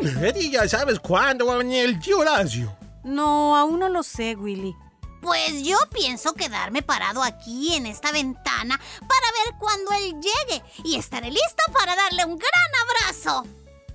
Eddie, 0.00 0.50
ya 0.50 0.68
sabes 0.68 1.00
cuándo 1.00 1.46
va 1.46 1.54
a 1.54 1.58
venir 1.58 1.84
el 1.84 1.98
tío 1.98 2.18
Horacio. 2.18 2.76
No, 3.02 3.56
aún 3.56 3.80
no 3.80 3.88
lo 3.88 4.02
sé, 4.02 4.36
Willy. 4.36 4.76
Pues 5.22 5.62
yo 5.62 5.76
pienso 5.92 6.34
quedarme 6.34 6.82
parado 6.82 7.22
aquí 7.22 7.74
en 7.74 7.86
esta 7.86 8.12
ventana 8.12 8.78
para 9.00 9.32
ver 9.32 9.58
cuando 9.58 9.92
él 9.92 10.14
llegue 10.20 10.62
y 10.84 10.96
estaré 10.96 11.30
listo 11.30 11.62
para 11.72 11.96
darle 11.96 12.24
un 12.24 12.36
gran 12.36 12.52
abrazo. 12.84 13.44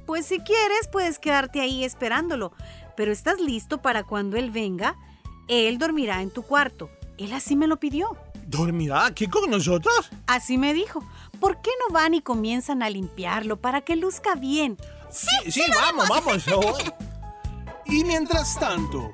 Pues 0.06 0.26
si 0.26 0.40
quieres, 0.40 0.88
puedes 0.92 1.20
quedarte 1.20 1.62
ahí 1.62 1.84
esperándolo. 1.84 2.52
Pero 2.96 3.12
estás 3.12 3.40
listo 3.40 3.82
para 3.82 4.04
cuando 4.04 4.38
él 4.38 4.52
venga. 4.52 4.96
Él 5.48 5.78
dormirá 5.78 6.22
en 6.22 6.32
tu 6.32 6.44
cuarto. 6.44 6.90
Él 7.18 7.34
así 7.34 7.56
me 7.56 7.68
lo 7.68 7.78
pidió. 7.78 8.18
¿Dormirá 8.48 9.06
aquí 9.06 9.28
con 9.28 9.50
nosotros? 9.50 10.10
Así 10.28 10.58
me 10.58 10.74
dijo. 10.74 11.04
¿Por 11.40 11.62
qué 11.62 11.72
no 11.88 11.94
van 11.94 12.14
y 12.14 12.22
comienzan 12.22 12.84
a 12.84 12.90
limpiarlo 12.90 13.58
para 13.58 13.82
que 13.82 13.96
luzca 13.96 14.36
bien? 14.36 14.78
Sí, 15.10 15.52
sí, 15.52 15.64
vamos, 15.74 16.08
vamos. 16.10 16.48
hoy. 16.48 16.84
y 17.86 18.04
mientras 18.04 18.60
tanto, 18.60 19.14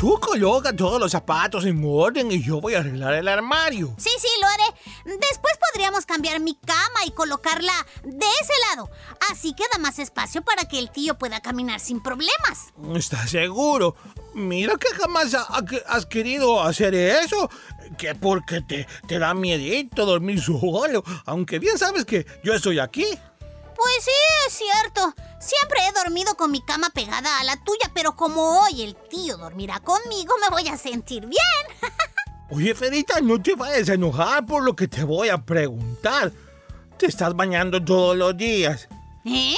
Tú 0.00 0.18
coloca 0.18 0.74
todos 0.74 0.98
los 0.98 1.12
zapatos 1.12 1.66
en 1.66 1.84
orden 1.86 2.32
y 2.32 2.42
yo 2.42 2.58
voy 2.58 2.72
a 2.72 2.78
arreglar 2.78 3.12
el 3.12 3.28
armario. 3.28 3.94
Sí, 3.98 4.08
sí, 4.18 4.28
lo 4.40 4.46
haré. 4.46 4.74
Después 5.04 5.52
podríamos 5.70 6.06
cambiar 6.06 6.40
mi 6.40 6.54
cama 6.54 7.04
y 7.06 7.10
colocarla 7.10 7.74
de 8.02 8.16
ese 8.40 8.52
lado. 8.70 8.88
Así 9.30 9.52
queda 9.52 9.78
más 9.78 9.98
espacio 9.98 10.40
para 10.40 10.64
que 10.66 10.78
el 10.78 10.90
tío 10.90 11.18
pueda 11.18 11.40
caminar 11.40 11.80
sin 11.80 12.00
problemas. 12.02 12.72
¿Estás 12.94 13.28
seguro? 13.28 13.94
Mira 14.32 14.74
que 14.78 14.88
jamás 14.98 15.34
ha- 15.34 15.42
ha- 15.50 15.64
has 15.88 16.06
querido 16.06 16.62
hacer 16.62 16.94
eso. 16.94 17.50
Que 17.98 18.14
porque 18.14 18.62
te, 18.62 18.86
te 19.06 19.18
da 19.18 19.34
miedito 19.34 20.06
dormir 20.06 20.40
solo. 20.40 21.04
Aunque 21.26 21.58
bien 21.58 21.76
sabes 21.76 22.06
que 22.06 22.24
yo 22.42 22.54
estoy 22.54 22.78
aquí. 22.78 23.04
Pues 23.80 24.04
sí, 24.04 24.10
es 24.46 24.52
cierto. 24.52 25.14
Siempre 25.40 25.80
he 25.88 25.92
dormido 25.92 26.34
con 26.36 26.50
mi 26.50 26.60
cama 26.60 26.90
pegada 26.90 27.40
a 27.40 27.44
la 27.44 27.56
tuya, 27.56 27.90
pero 27.94 28.14
como 28.14 28.60
hoy 28.60 28.82
el 28.82 28.94
tío 28.94 29.38
dormirá 29.38 29.80
conmigo, 29.80 30.34
me 30.38 30.54
voy 30.54 30.68
a 30.68 30.76
sentir 30.76 31.24
bien. 31.24 31.40
Oye, 32.50 32.74
Ferita, 32.74 33.22
no 33.22 33.40
te 33.40 33.54
vayas 33.54 33.88
a 33.88 33.94
enojar 33.94 34.44
por 34.44 34.64
lo 34.64 34.76
que 34.76 34.86
te 34.86 35.02
voy 35.02 35.30
a 35.30 35.38
preguntar. 35.38 36.30
Te 36.98 37.06
estás 37.06 37.34
bañando 37.34 37.82
todos 37.82 38.18
los 38.18 38.36
días. 38.36 38.86
¿Eh? 39.24 39.56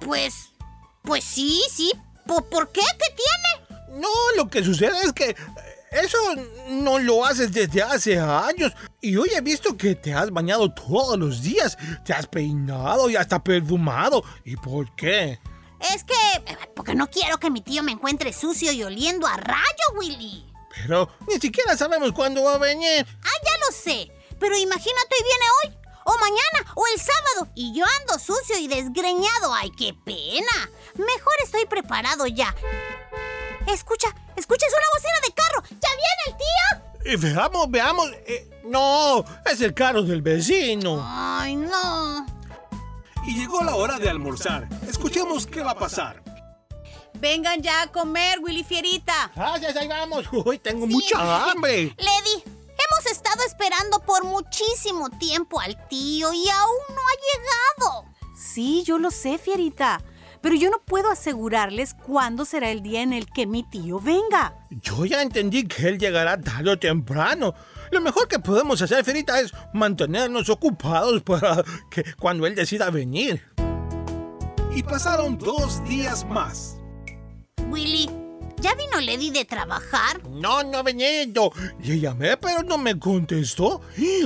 Pues, 0.00 0.54
pues 1.02 1.22
sí, 1.22 1.60
sí. 1.70 1.92
¿Por, 2.26 2.48
por 2.48 2.72
qué? 2.72 2.80
¿Qué 2.80 3.14
tiene? 3.14 4.00
No, 4.00 4.08
lo 4.36 4.48
que 4.48 4.64
sucede 4.64 5.02
es 5.02 5.12
que 5.12 5.30
eh, 5.30 5.36
eso 5.90 6.18
no 6.68 6.98
lo 6.98 7.24
haces 7.24 7.52
desde 7.52 7.82
hace 7.82 8.18
años. 8.18 8.72
Y 9.00 9.16
hoy 9.16 9.30
he 9.34 9.40
visto 9.40 9.76
que 9.76 9.94
te 9.94 10.12
has 10.12 10.30
bañado 10.30 10.72
todos 10.72 11.18
los 11.18 11.42
días. 11.42 11.76
Te 12.04 12.12
has 12.12 12.26
peinado 12.26 13.08
y 13.08 13.16
hasta 13.16 13.42
perfumado. 13.42 14.22
¿Y 14.44 14.56
por 14.56 14.94
qué? 14.96 15.38
Es 15.94 16.04
que, 16.04 16.14
porque 16.74 16.94
no 16.94 17.08
quiero 17.08 17.38
que 17.38 17.50
mi 17.50 17.60
tío 17.60 17.82
me 17.82 17.92
encuentre 17.92 18.32
sucio 18.32 18.72
y 18.72 18.82
oliendo 18.82 19.26
a 19.26 19.36
rayo, 19.36 19.62
Willy. 19.96 20.44
Pero 20.74 21.08
ni 21.26 21.38
siquiera 21.38 21.76
sabemos 21.76 22.12
cuándo 22.12 22.42
va 22.44 22.54
a 22.54 22.58
venir. 22.58 23.06
Ah, 23.22 23.44
ya 23.44 23.66
lo 23.66 23.72
sé. 23.72 24.12
Pero 24.38 24.56
imagínate, 24.56 25.16
viene 25.22 25.44
hoy, 25.62 25.78
o 26.04 26.18
mañana, 26.18 26.72
o 26.74 26.84
el 26.94 27.00
sábado, 27.00 27.52
y 27.54 27.74
yo 27.74 27.84
ando 28.00 28.18
sucio 28.18 28.58
y 28.58 28.68
desgreñado. 28.68 29.52
¡Ay, 29.52 29.70
qué 29.76 29.94
pena! 30.04 30.70
Mejor 30.94 31.34
estoy 31.44 31.66
preparado 31.66 32.26
ya. 32.26 32.54
Escucha, 33.72 34.08
escucha, 34.34 34.66
es 34.66 34.72
una 34.72 34.86
bocina 34.94 35.20
de 35.26 35.34
carro. 35.34 35.62
¡Ya 35.80 35.88
viene 35.90 36.22
el 36.26 36.36
tío! 36.36 37.02
Eh, 37.04 37.16
veamos, 37.16 37.70
veamos. 37.70 38.10
Eh, 38.26 38.50
no, 38.64 39.24
es 39.44 39.60
el 39.60 39.74
carro 39.74 40.02
del 40.02 40.22
vecino. 40.22 41.02
Ay, 41.04 41.54
no. 41.54 42.26
Y 43.26 43.34
llegó 43.34 43.62
la 43.62 43.76
hora 43.76 43.98
de 43.98 44.08
almorzar. 44.08 44.66
Escuchemos 44.88 45.46
qué 45.46 45.62
va 45.62 45.72
a 45.72 45.78
pasar. 45.78 46.22
Vengan 47.14 47.60
ya 47.60 47.82
a 47.82 47.86
comer, 47.88 48.38
Willy 48.40 48.64
Fierita. 48.64 49.30
Gracias, 49.34 49.76
ahí 49.76 49.88
vamos. 49.88 50.24
Uy, 50.32 50.58
tengo 50.58 50.86
mucha 50.86 51.50
hambre. 51.50 51.94
Lady, 51.98 52.42
hemos 52.44 53.06
estado 53.10 53.42
esperando 53.44 54.00
por 54.00 54.24
muchísimo 54.24 55.10
tiempo 55.10 55.60
al 55.60 55.76
tío 55.88 56.32
y 56.32 56.48
aún 56.48 56.94
no 56.94 57.02
ha 57.02 57.84
llegado. 57.84 58.04
Sí, 58.34 58.82
yo 58.84 58.98
lo 58.98 59.10
sé, 59.10 59.36
Fierita. 59.36 60.00
Pero 60.40 60.54
yo 60.54 60.70
no 60.70 60.80
puedo 60.84 61.10
asegurarles 61.10 61.94
cuándo 61.94 62.44
será 62.44 62.70
el 62.70 62.82
día 62.82 63.02
en 63.02 63.12
el 63.12 63.26
que 63.26 63.46
mi 63.46 63.62
tío 63.62 64.00
venga. 64.00 64.54
Yo 64.70 65.04
ya 65.04 65.22
entendí 65.22 65.64
que 65.64 65.88
él 65.88 65.98
llegará 65.98 66.40
tarde 66.40 66.70
o 66.70 66.78
temprano. 66.78 67.54
Lo 67.90 68.00
mejor 68.00 68.28
que 68.28 68.38
podemos 68.38 68.80
hacer, 68.82 69.04
Ferita, 69.04 69.40
es 69.40 69.52
mantenernos 69.72 70.48
ocupados 70.48 71.22
para 71.22 71.64
que 71.90 72.04
cuando 72.18 72.46
él 72.46 72.54
decida 72.54 72.90
venir. 72.90 73.42
Y 74.74 74.82
pasaron 74.82 75.38
dos 75.38 75.82
días 75.88 76.26
más. 76.26 76.78
Willy, 77.70 78.08
¿ya 78.60 78.74
vino 78.74 79.00
Lady 79.00 79.30
de 79.30 79.44
trabajar? 79.44 80.22
No, 80.28 80.62
no 80.62 80.78
ha 80.78 80.82
venido. 80.82 81.52
Le 81.82 82.00
llamé, 82.00 82.36
pero 82.36 82.62
no 82.62 82.78
me 82.78 82.98
contestó. 82.98 83.80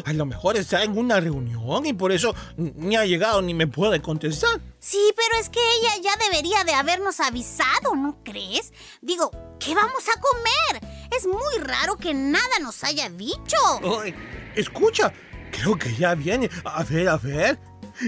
A 0.05 0.13
lo 0.13 0.27
mejor 0.27 0.57
está 0.57 0.83
en 0.83 0.97
una 0.97 1.21
reunión 1.21 1.87
y 1.87 1.93
por 1.93 2.13
eso 2.13 2.35
ni 2.57 2.97
ha 2.97 3.05
llegado 3.05 3.43
ni 3.43 3.55
me 3.55 3.67
puede 3.67 4.01
contestar. 4.01 4.61
Sí, 4.79 5.13
pero 5.15 5.41
es 5.41 5.49
que 5.49 5.61
ella 5.61 5.91
ya 6.03 6.17
debería 6.25 6.65
de 6.65 6.73
habernos 6.73 7.21
avisado, 7.21 7.95
¿no 7.95 8.19
crees? 8.25 8.73
Digo, 9.01 9.31
¿qué 9.61 9.75
vamos 9.75 10.05
a 10.09 10.21
comer? 10.21 10.93
Es 11.17 11.27
muy 11.27 11.59
raro 11.63 11.97
que 11.97 12.15
nada 12.15 12.59
nos 12.61 12.83
haya 12.85 13.09
dicho. 13.09 13.57
Ay, 14.03 14.15
escucha, 14.57 15.13
creo 15.53 15.79
que 15.79 15.95
ya 15.95 16.15
viene. 16.15 16.51
A 16.65 16.83
ver, 16.83 17.09
a 17.09 17.17
ver. 17.17 17.59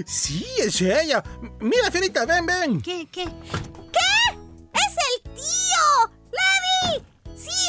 Sí, 0.06 0.46
es 0.58 0.80
ella. 0.80 1.22
Mira, 1.60 1.90
Ferita, 1.90 2.24
ven, 2.26 2.46
ven. 2.46 2.80
¿Qué, 2.80 3.06
qué? 3.12 3.24
¿Qué? 3.24 4.38
¡Es 4.72 4.96
el 4.96 5.22
tío! 5.34 6.13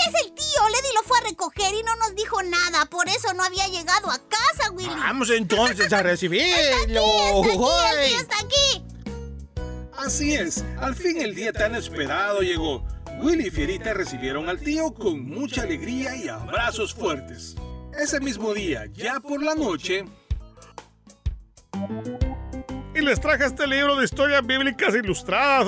Es 0.07 0.25
el 0.25 0.33
tío. 0.33 0.61
Lady 0.71 0.93
lo 0.95 1.03
fue 1.03 1.17
a 1.19 1.21
recoger 1.23 1.73
y 1.73 1.83
no 1.83 1.95
nos 1.97 2.15
dijo 2.15 2.41
nada. 2.43 2.85
Por 2.85 3.07
eso 3.07 3.33
no 3.33 3.43
había 3.43 3.67
llegado 3.67 4.09
a 4.09 4.19
casa, 4.27 4.71
Willy. 4.71 4.89
Vamos 4.89 5.29
entonces 5.29 5.91
a 5.93 6.01
recibirlo. 6.03 7.43
Está 7.43 7.55
aquí, 7.55 7.95
el 7.99 8.09
tío 8.09 8.19
está 8.19 8.35
aquí. 8.39 8.85
Así 9.97 10.33
es, 10.33 10.63
al 10.79 10.93
fin 10.95 11.21
el 11.21 11.33
día 11.35 11.53
tan 11.53 11.73
esperado 11.75 12.41
llegó. 12.41 12.85
Willy 13.21 13.47
y 13.47 13.51
Fierita 13.51 13.93
recibieron 13.93 14.49
al 14.49 14.59
tío 14.59 14.93
con 14.93 15.23
mucha 15.25 15.61
alegría 15.63 16.15
y 16.17 16.27
abrazos 16.27 16.93
fuertes. 16.93 17.55
Ese 17.97 18.19
mismo 18.19 18.53
día, 18.53 18.87
ya 18.91 19.21
por 19.21 19.41
la 19.41 19.55
noche, 19.55 20.03
Y 22.93 23.01
les 23.01 23.19
traje 23.19 23.45
este 23.45 23.67
libro 23.67 23.95
de 23.97 24.05
historias 24.05 24.45
bíblicas 24.45 24.93
ilustradas. 24.95 25.67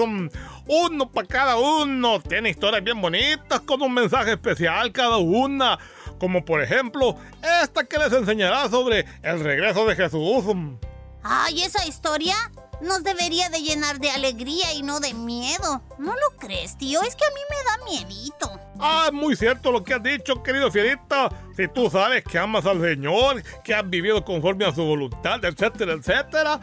Uno 0.67 1.09
para 1.09 1.27
cada 1.27 1.57
uno. 1.57 2.19
Tiene 2.21 2.49
historias 2.49 2.83
bien 2.83 3.01
bonitas 3.01 3.61
con 3.61 3.81
un 3.81 3.93
mensaje 3.93 4.33
especial 4.33 4.91
cada 4.91 5.17
una. 5.17 5.77
Como 6.19 6.43
por 6.43 6.61
ejemplo, 6.61 7.15
esta 7.63 7.85
que 7.85 7.97
les 7.97 8.11
enseñará 8.11 8.69
sobre 8.69 9.05
el 9.23 9.39
regreso 9.39 9.85
de 9.85 9.95
Jesús. 9.95 10.43
Ay, 11.23 11.61
esa 11.61 11.85
historia 11.85 12.35
nos 12.81 13.03
debería 13.03 13.49
de 13.49 13.61
llenar 13.61 13.99
de 13.99 14.11
alegría 14.11 14.73
y 14.73 14.83
no 14.83 14.99
de 14.99 15.13
miedo. 15.13 15.81
¿No 15.97 16.13
lo 16.13 16.37
crees, 16.37 16.77
tío? 16.77 17.01
Es 17.01 17.15
que 17.15 17.25
a 17.25 17.29
mí 17.29 17.41
me 17.49 17.63
da 17.63 17.85
miedito. 17.85 18.59
Ah, 18.79 19.09
muy 19.11 19.35
cierto 19.35 19.71
lo 19.71 19.83
que 19.83 19.95
has 19.95 20.03
dicho, 20.03 20.43
querido 20.43 20.71
Fierita. 20.71 21.29
Si 21.55 21.67
tú 21.67 21.89
sabes 21.89 22.23
que 22.23 22.37
amas 22.37 22.65
al 22.65 22.79
Señor, 22.79 23.41
que 23.63 23.73
has 23.73 23.89
vivido 23.89 24.23
conforme 24.23 24.65
a 24.65 24.73
su 24.73 24.83
voluntad, 24.83 25.43
etcétera, 25.43 25.93
etcétera, 25.93 26.59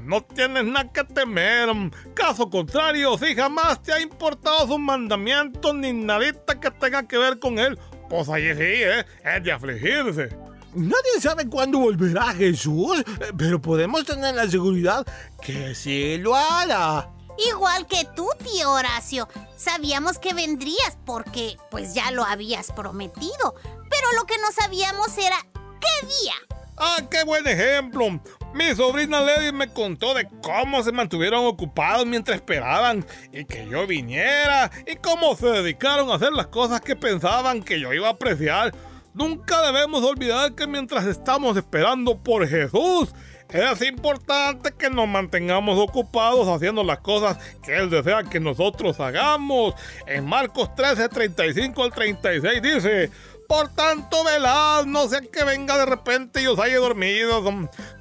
no 0.00 0.22
tienes 0.22 0.64
nada 0.64 0.90
que 0.92 1.04
temer. 1.04 1.68
Caso 2.14 2.50
contrario, 2.50 3.16
si 3.16 3.34
jamás 3.34 3.82
te 3.82 3.92
ha 3.92 4.00
importado 4.00 4.66
sus 4.66 4.78
mandamientos 4.78 5.74
ni 5.74 5.92
nadita 5.92 6.58
que 6.58 6.70
tenga 6.70 7.06
que 7.06 7.18
ver 7.18 7.38
con 7.38 7.58
él, 7.58 7.78
pues 8.08 8.28
ahí 8.28 8.54
sí, 8.54 8.62
¿eh? 8.62 9.06
Es 9.24 9.44
de 9.44 9.52
afligirse. 9.52 10.36
Nadie 10.74 11.20
sabe 11.20 11.48
cuándo 11.48 11.78
volverá 11.78 12.34
Jesús, 12.34 13.02
pero 13.36 13.60
podemos 13.60 14.04
tener 14.04 14.34
la 14.34 14.48
seguridad 14.48 15.06
que 15.40 15.74
sí 15.74 16.18
lo 16.18 16.34
hará. 16.34 17.10
Igual 17.50 17.86
que 17.86 18.04
tú, 18.16 18.28
tío 18.42 18.72
Horacio. 18.72 19.28
Sabíamos 19.56 20.18
que 20.18 20.34
vendrías 20.34 20.98
porque 21.06 21.56
pues 21.70 21.94
ya 21.94 22.10
lo 22.10 22.24
habías 22.24 22.72
prometido. 22.72 23.54
Pero 23.62 24.12
lo 24.16 24.24
que 24.26 24.38
no 24.38 24.50
sabíamos 24.52 25.16
era 25.16 25.38
qué 25.80 26.06
día. 26.06 26.34
¡Ah, 26.76 26.98
qué 27.10 27.24
buen 27.24 27.46
ejemplo! 27.46 28.20
Mi 28.54 28.74
sobrina 28.74 29.20
Lady 29.20 29.52
me 29.52 29.68
contó 29.68 30.14
de 30.14 30.26
cómo 30.42 30.82
se 30.82 30.90
mantuvieron 30.90 31.44
ocupados 31.44 32.06
mientras 32.06 32.36
esperaban 32.36 33.04
y 33.32 33.44
que 33.44 33.68
yo 33.68 33.86
viniera 33.86 34.70
y 34.86 34.96
cómo 34.96 35.36
se 35.36 35.46
dedicaron 35.46 36.10
a 36.10 36.14
hacer 36.14 36.32
las 36.32 36.46
cosas 36.46 36.80
que 36.80 36.96
pensaban 36.96 37.62
que 37.62 37.78
yo 37.78 37.92
iba 37.92 38.08
a 38.08 38.12
apreciar. 38.12 38.74
Nunca 39.14 39.62
debemos 39.62 40.02
olvidar 40.02 40.54
que 40.54 40.66
mientras 40.66 41.04
estamos 41.06 41.56
esperando 41.56 42.16
por 42.16 42.46
Jesús, 42.48 43.12
es 43.50 43.82
importante 43.82 44.72
que 44.76 44.90
nos 44.90 45.08
mantengamos 45.08 45.78
ocupados 45.78 46.46
haciendo 46.48 46.84
las 46.84 46.98
cosas 46.98 47.38
que 47.62 47.76
Él 47.76 47.88
desea 47.88 48.22
que 48.24 48.40
nosotros 48.40 49.00
hagamos. 49.00 49.74
En 50.06 50.26
Marcos 50.26 50.74
13, 50.74 51.08
35 51.08 51.82
al 51.82 51.92
36 51.92 52.62
dice, 52.62 53.10
por 53.48 53.74
tanto, 53.74 54.22
velad, 54.24 54.84
no 54.84 55.08
sea 55.08 55.22
que 55.22 55.42
venga 55.42 55.78
de 55.78 55.86
repente 55.86 56.42
y 56.42 56.46
os 56.46 56.58
haya 56.58 56.76
dormido. 56.76 57.42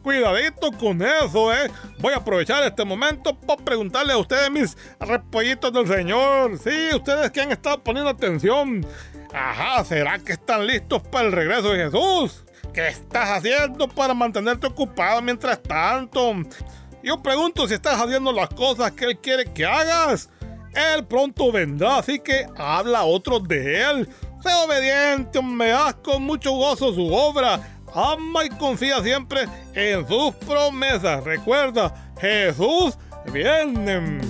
Cuidadito 0.03 0.73
con 0.73 1.01
eso, 1.01 1.53
¿eh? 1.53 1.71
Voy 1.99 2.13
a 2.13 2.17
aprovechar 2.17 2.63
este 2.63 2.83
momento 2.83 3.33
para 3.33 3.63
preguntarle 3.63 4.11
a 4.11 4.17
ustedes, 4.17 4.51
mis 4.51 4.77
repollitos 4.99 5.71
del 5.71 5.87
Señor. 5.87 6.59
Sí, 6.59 6.93
ustedes 6.93 7.31
que 7.31 7.39
han 7.39 7.53
estado 7.53 7.81
poniendo 7.81 8.11
atención. 8.11 8.85
Ajá, 9.33 9.85
¿será 9.85 10.19
que 10.19 10.33
están 10.33 10.67
listos 10.67 11.01
para 11.03 11.27
el 11.27 11.31
regreso 11.31 11.71
de 11.71 11.85
Jesús? 11.85 12.43
¿Qué 12.73 12.89
estás 12.89 13.29
haciendo 13.29 13.87
para 13.87 14.13
mantenerte 14.13 14.67
ocupado 14.67 15.21
mientras 15.21 15.63
tanto? 15.63 16.33
Yo 17.01 17.23
pregunto 17.23 17.65
si 17.69 17.75
estás 17.75 18.01
haciendo 18.01 18.33
las 18.33 18.49
cosas 18.49 18.91
que 18.91 19.05
Él 19.05 19.17
quiere 19.19 19.45
que 19.45 19.65
hagas. 19.65 20.29
Él 20.75 21.05
pronto 21.05 21.51
vendrá, 21.53 21.99
así 21.99 22.19
que 22.19 22.45
habla 22.57 22.99
a 22.99 23.05
otros 23.05 23.47
de 23.47 23.81
Él. 23.81 24.09
Sé 24.41 24.49
obediente, 24.65 25.41
me 25.41 25.71
haz 25.71 25.95
con 25.95 26.23
mucho 26.23 26.51
gozo 26.51 26.93
su 26.93 27.07
obra. 27.13 27.59
Ama 27.93 28.45
y 28.45 28.49
confía 28.49 29.01
siempre 29.01 29.47
en 29.73 30.07
sus 30.07 30.35
promesas. 30.35 31.23
Recuerda, 31.23 31.93
Jesús 32.19 32.97
viene. 33.31 34.21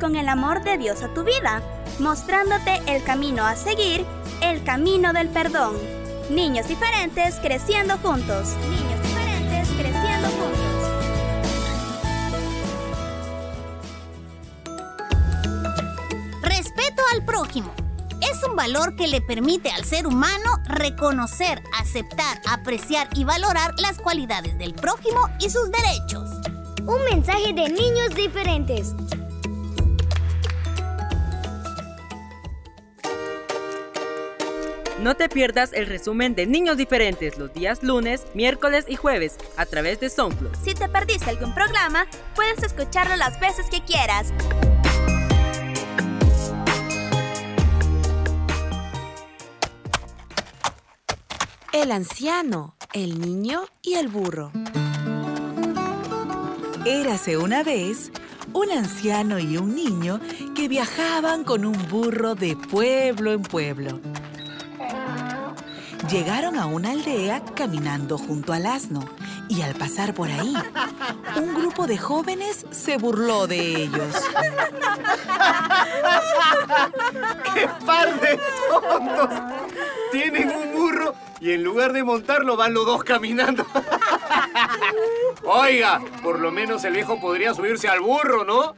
Con 0.00 0.16
el 0.16 0.30
amor 0.30 0.64
de 0.64 0.78
Dios 0.78 1.02
a 1.02 1.12
tu 1.12 1.24
vida, 1.24 1.62
mostrándote 1.98 2.80
el 2.86 3.04
camino 3.04 3.44
a 3.44 3.54
seguir, 3.54 4.06
el 4.40 4.64
camino 4.64 5.12
del 5.12 5.28
perdón. 5.28 5.76
Niños 6.30 6.66
Diferentes 6.68 7.34
creciendo 7.36 7.98
juntos. 7.98 8.56
Niños 8.62 9.02
Diferentes 9.02 9.68
creciendo 9.76 10.28
juntos. 10.28 10.60
Respeto 16.40 17.02
al 17.12 17.24
prójimo. 17.26 17.70
Es 18.22 18.42
un 18.48 18.56
valor 18.56 18.96
que 18.96 19.06
le 19.06 19.20
permite 19.20 19.70
al 19.70 19.84
ser 19.84 20.06
humano 20.06 20.62
reconocer, 20.64 21.62
aceptar, 21.78 22.40
apreciar 22.48 23.08
y 23.14 23.24
valorar 23.24 23.74
las 23.76 23.98
cualidades 23.98 24.56
del 24.56 24.72
prójimo 24.72 25.28
y 25.40 25.50
sus 25.50 25.70
derechos. 25.70 26.30
Un 26.86 27.04
mensaje 27.04 27.52
de 27.52 27.68
niños 27.68 28.14
diferentes. 28.16 28.94
No 35.02 35.14
te 35.14 35.28
pierdas 35.28 35.72
el 35.74 35.86
resumen 35.86 36.34
de 36.34 36.46
Niños 36.46 36.76
Diferentes 36.76 37.38
los 37.38 37.52
días 37.54 37.84
lunes, 37.84 38.26
miércoles 38.34 38.84
y 38.88 38.96
jueves 38.96 39.36
a 39.56 39.64
través 39.64 40.00
de 40.00 40.10
SoundCloud. 40.10 40.56
Si 40.64 40.74
te 40.74 40.88
perdiste 40.88 41.30
algún 41.30 41.54
programa, 41.54 42.08
puedes 42.34 42.60
escucharlo 42.64 43.14
las 43.14 43.38
veces 43.38 43.66
que 43.70 43.80
quieras. 43.80 44.32
El 51.72 51.92
anciano, 51.92 52.74
el 52.92 53.20
niño 53.20 53.66
y 53.82 53.94
el 53.94 54.08
burro. 54.08 54.50
Érase 56.84 57.36
una 57.36 57.62
vez 57.62 58.10
un 58.52 58.72
anciano 58.72 59.38
y 59.38 59.58
un 59.58 59.76
niño 59.76 60.20
que 60.56 60.66
viajaban 60.66 61.44
con 61.44 61.64
un 61.64 61.88
burro 61.88 62.34
de 62.34 62.56
pueblo 62.56 63.32
en 63.32 63.42
pueblo. 63.42 64.00
Llegaron 66.10 66.56
a 66.56 66.64
una 66.66 66.92
aldea 66.92 67.44
caminando 67.54 68.16
junto 68.16 68.54
al 68.54 68.64
asno 68.64 69.00
y 69.48 69.60
al 69.60 69.74
pasar 69.74 70.14
por 70.14 70.30
ahí, 70.30 70.54
un 71.36 71.54
grupo 71.54 71.86
de 71.86 71.98
jóvenes 71.98 72.64
se 72.70 72.96
burló 72.96 73.46
de 73.46 73.82
ellos. 73.82 74.14
¡Qué 77.54 77.68
par 77.84 78.20
de 78.20 78.40
tontos! 78.70 79.28
Tienen 80.10 80.50
un 80.50 80.72
burro 80.72 81.14
y 81.40 81.52
en 81.52 81.62
lugar 81.62 81.92
de 81.92 82.02
montarlo 82.02 82.56
van 82.56 82.72
los 82.72 82.86
dos 82.86 83.04
caminando. 83.04 83.66
Oiga, 85.44 86.00
por 86.22 86.38
lo 86.40 86.50
menos 86.50 86.84
el 86.84 86.94
viejo 86.94 87.20
podría 87.20 87.52
subirse 87.52 87.88
al 87.88 88.00
burro, 88.00 88.44
¿no? 88.44 88.74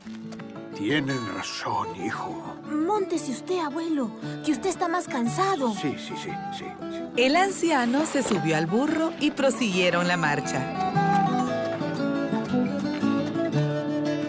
Tienen 0.76 1.34
razón, 1.36 1.94
hijo. 2.04 2.49
Móntese 2.70 3.32
usted, 3.32 3.58
abuelo, 3.58 4.10
que 4.44 4.52
usted 4.52 4.70
está 4.70 4.88
más 4.88 5.06
cansado. 5.06 5.74
Sí, 5.74 5.96
sí, 5.98 6.14
sí, 6.22 6.30
sí. 6.56 6.64
El 7.16 7.36
anciano 7.36 8.06
se 8.06 8.22
subió 8.22 8.56
al 8.56 8.66
burro 8.66 9.12
y 9.20 9.32
prosiguieron 9.32 10.06
la 10.08 10.16
marcha. 10.16 10.90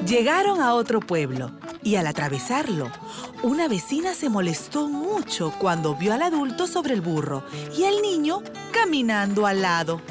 Llegaron 0.05 0.61
a 0.61 0.73
otro 0.73 0.99
pueblo 0.99 1.51
y 1.83 1.95
al 1.95 2.07
atravesarlo, 2.07 2.91
una 3.43 3.67
vecina 3.67 4.13
se 4.13 4.29
molestó 4.29 4.87
mucho 4.87 5.53
cuando 5.57 5.95
vio 5.95 6.13
al 6.13 6.21
adulto 6.21 6.67
sobre 6.67 6.93
el 6.93 7.01
burro 7.01 7.43
y 7.77 7.85
al 7.85 8.01
niño 8.01 8.41
caminando 8.71 9.45
al 9.45 9.61
lado. 9.61 10.01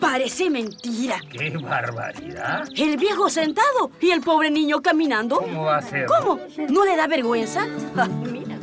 Parece 0.00 0.48
mentira. 0.50 1.20
¡Qué 1.30 1.50
barbaridad! 1.58 2.64
El 2.76 2.96
viejo 2.96 3.28
sentado 3.28 3.90
y 4.00 4.10
el 4.10 4.20
pobre 4.22 4.50
niño 4.50 4.80
caminando. 4.80 5.36
¿Cómo 5.40 5.64
va 5.64 5.76
a 5.78 5.82
ser? 5.82 6.06
¿Cómo? 6.06 6.40
¿No 6.68 6.84
le 6.84 6.96
da 6.96 7.06
vergüenza? 7.06 7.66
Ah, 7.96 8.08
mira. 8.08 8.56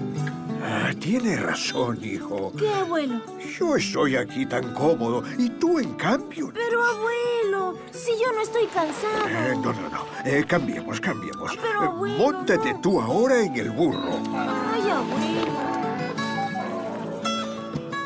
Ah, 0.70 0.92
tiene 1.00 1.38
razón, 1.38 2.00
hijo. 2.04 2.52
¿Qué, 2.58 2.68
abuelo? 2.74 3.22
Yo 3.58 3.76
estoy 3.76 4.16
aquí 4.18 4.46
tan 4.46 4.74
cómodo 4.74 5.24
y 5.38 5.50
tú, 5.52 5.80
en 5.80 5.94
cambio. 5.94 6.52
Pero, 6.54 6.84
abuelo, 6.84 7.78
si 7.92 8.12
yo 8.20 8.32
no 8.34 8.42
estoy 8.42 8.66
cansado. 8.68 9.28
Eh, 9.30 9.54
no, 9.56 9.72
no, 9.74 9.90
no. 9.90 10.06
Eh, 10.26 10.44
cambiemos, 10.48 11.00
cambiemos. 11.00 11.56
Pero, 11.62 11.84
Eh, 11.84 11.86
abuelo, 11.88 12.18
Móntate 12.18 12.74
no. 12.74 12.82
tú 12.82 13.00
ahora 13.00 13.42
en 13.44 13.56
el 13.56 13.72
burro. 13.72 14.20
Ay, 14.36 14.90
abuelo. 14.90 15.77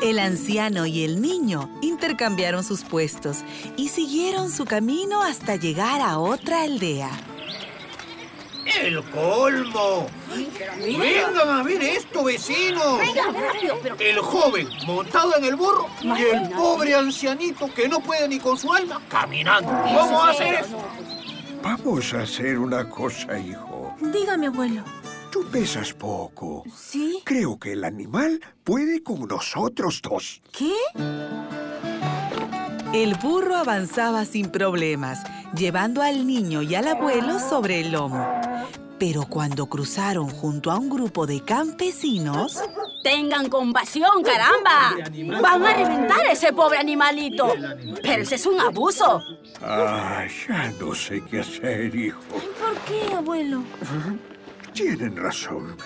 El 0.02 0.18
anciano 0.18 0.84
y 0.86 1.04
el 1.04 1.20
niño 1.22 1.70
intercambiaron 1.80 2.64
sus 2.64 2.82
puestos 2.82 3.38
y 3.76 3.88
siguieron 3.88 4.50
su 4.50 4.64
camino 4.64 5.22
hasta 5.22 5.56
llegar 5.56 6.00
a 6.00 6.18
otra 6.18 6.62
aldea. 6.62 7.10
¡El 8.80 9.02
colmo! 9.10 10.06
¡Vengan 10.78 11.48
a 11.48 11.62
ver 11.62 11.82
esto, 11.82 12.24
vecinos! 12.24 12.98
Pero- 13.82 13.96
El 13.98 14.18
joven 14.20 14.68
montado 14.86 15.36
en 15.36 15.44
el 15.44 15.56
burro 15.56 15.88
y 16.02 16.08
el 16.22 16.48
pobre 16.50 16.94
ancianito 16.94 17.72
que 17.74 17.88
no 17.88 18.00
puede 18.00 18.28
ni 18.28 18.38
con 18.38 18.56
su 18.58 18.72
alma 18.72 19.00
caminando. 19.08 19.68
¿Cómo 19.70 20.22
hace 20.24 20.48
eso? 20.60 20.78
Vamos 21.62 22.12
a 22.14 22.22
hacer 22.22 22.58
una 22.58 22.88
cosa, 22.88 23.38
hijo. 23.38 23.94
Dígame, 24.00 24.46
abuelo. 24.48 24.82
Tú 25.32 25.44
pesas 25.50 25.94
poco. 25.94 26.62
¿Sí? 26.76 27.22
Creo 27.24 27.58
que 27.58 27.72
el 27.72 27.84
animal 27.84 28.38
puede 28.64 29.02
con 29.02 29.26
nosotros 29.26 30.02
dos. 30.02 30.42
¿Qué? 30.52 30.74
El 32.92 33.14
burro 33.14 33.56
avanzaba 33.56 34.26
sin 34.26 34.50
problemas, 34.50 35.24
llevando 35.56 36.02
al 36.02 36.26
niño 36.26 36.60
y 36.60 36.74
al 36.74 36.86
abuelo 36.86 37.40
sobre 37.40 37.80
el 37.80 37.92
lomo. 37.92 38.28
Pero 38.98 39.24
cuando 39.26 39.66
cruzaron 39.66 40.28
junto 40.28 40.70
a 40.70 40.76
un 40.76 40.90
grupo 40.90 41.26
de 41.26 41.40
campesinos, 41.40 42.62
Tengan 43.02 43.48
compasión, 43.48 44.22
caramba. 44.22 44.94
Van 45.40 45.64
a 45.64 45.74
reventar 45.74 46.20
a 46.20 46.32
ese 46.32 46.52
pobre 46.52 46.78
animalito. 46.78 47.52
Pero 48.00 48.22
ese 48.22 48.36
es 48.36 48.46
un 48.46 48.60
abuso. 48.60 49.20
Ah, 49.60 50.24
ya 50.46 50.72
no 50.78 50.94
sé 50.94 51.20
qué 51.28 51.40
hacer, 51.40 51.92
hijo. 51.94 52.20
¿Por 52.30 52.76
qué, 52.86 53.12
abuelo? 53.12 53.64
Tienen 54.72 55.16
razón, 55.16 55.76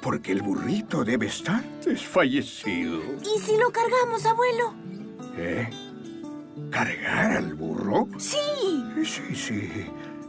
porque 0.00 0.32
el 0.32 0.42
burrito 0.42 1.04
debe 1.04 1.26
estar 1.26 1.62
desfallecido. 1.84 3.00
¿Y 3.22 3.40
si 3.40 3.56
lo 3.56 3.70
cargamos, 3.72 4.24
abuelo? 4.24 4.74
¿Eh? 5.36 5.68
¿Cargar 6.70 7.32
al 7.32 7.54
burro? 7.54 8.08
Sí. 8.18 8.36
Sí, 9.04 9.34
sí. 9.34 9.86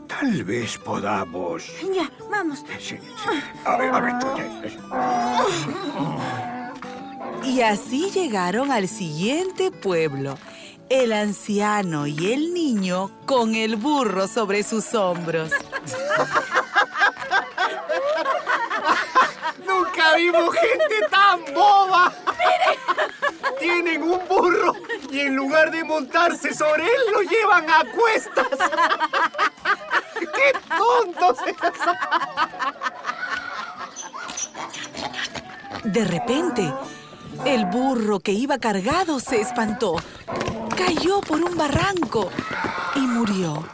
Tal 0.08 0.44
vez 0.44 0.78
podamos. 0.78 1.64
Ya, 1.94 2.10
vamos. 2.30 2.64
Sí, 2.80 2.96
sí. 2.96 2.98
A 3.66 3.78
ver, 3.78 3.94
a 3.94 4.00
ver, 4.00 4.14
tú. 4.20 4.28
y 7.48 7.62
así 7.62 8.10
llegaron 8.12 8.72
al 8.72 8.88
siguiente 8.88 9.70
pueblo. 9.72 10.38
El 10.90 11.12
anciano 11.12 12.08
y 12.08 12.32
el 12.34 12.54
niño 12.54 13.12
con 13.26 13.54
el 13.56 13.76
burro 13.76 14.28
sobre 14.28 14.64
sus 14.64 14.94
hombros. 14.94 15.52
¡Nunca 19.98 20.16
vimos 20.16 20.54
gente 20.54 20.96
tan 21.10 21.56
boba! 21.56 22.14
Tienen 23.60 24.04
un 24.04 24.28
burro 24.28 24.74
y 25.10 25.22
en 25.22 25.36
lugar 25.36 25.72
de 25.72 25.84
montarse 25.84 26.54
sobre 26.54 26.84
él 26.84 27.02
lo 27.12 27.22
llevan 27.22 27.68
a 27.68 27.84
cuestas. 27.96 28.48
¡Qué 30.20 30.54
tontos! 30.78 31.38
De 35.84 36.06
repente, 36.06 36.72
el 37.46 37.66
burro 37.66 38.20
que 38.20 38.34
iba 38.34 38.60
cargado 38.60 39.20
se 39.20 39.42
espantó, 39.42 39.96
cayó 40.78 41.22
por 41.22 41.42
un 41.42 41.58
barranco 41.58 42.30
y 42.94 43.00
murió. 43.00 43.68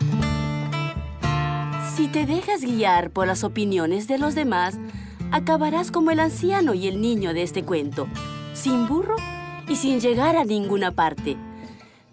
Si 1.97 2.07
te 2.07 2.25
dejas 2.25 2.61
guiar 2.61 3.09
por 3.09 3.27
las 3.27 3.43
opiniones 3.43 4.07
de 4.07 4.17
los 4.17 4.35
demás, 4.35 4.77
acabarás 5.33 5.89
como 5.89 6.11
el 6.11 6.19
anciano 6.19 6.75
y 6.75 6.87
el 6.87 7.01
niño 7.01 7.33
de 7.33 7.41
este 7.41 7.63
cuento, 7.63 8.07
sin 8.53 8.87
burro 8.87 9.15
y 9.67 9.75
sin 9.75 9.99
llegar 9.99 10.37
a 10.37 10.45
ninguna 10.45 10.91
parte. 10.91 11.35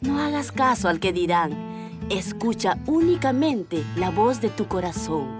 No 0.01 0.19
hagas 0.19 0.51
caso 0.51 0.89
al 0.89 1.01
que 1.01 1.13
dirán, 1.13 1.53
escucha 2.09 2.79
únicamente 2.87 3.85
la 3.97 4.11
voz 4.11 4.41
de 4.41 4.49
tu 4.49 4.67
corazón. 4.67 5.40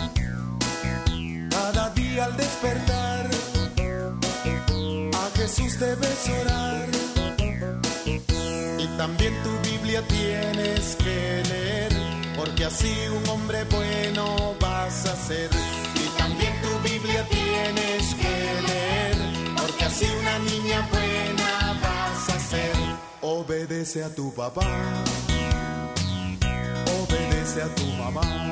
al 2.19 2.35
despertar, 2.35 3.29
a 5.13 5.37
Jesús 5.37 5.79
debes 5.79 6.29
orar. 6.41 6.87
Y 8.77 8.87
también 8.97 9.33
tu 9.43 9.69
Biblia 9.69 10.01
tienes 10.07 10.95
que 10.97 11.43
leer, 11.49 11.91
porque 12.35 12.65
así 12.65 12.93
un 13.15 13.29
hombre 13.29 13.63
bueno 13.65 14.55
vas 14.59 15.05
a 15.05 15.15
ser. 15.15 15.49
Y 15.95 16.17
también 16.17 16.53
tu 16.61 16.89
Biblia 16.89 17.25
tienes 17.29 18.15
que 18.15 18.61
leer, 18.67 19.15
porque 19.55 19.85
así 19.85 20.05
una 20.19 20.39
niña 20.39 20.87
buena 20.91 21.79
vas 21.81 22.35
a 22.35 22.39
ser. 22.39 22.71
Obedece 23.21 24.03
a 24.03 24.13
tu 24.13 24.33
papá, 24.33 24.67
obedece 26.99 27.61
a 27.61 27.75
tu 27.75 27.85
mamá 27.93 28.51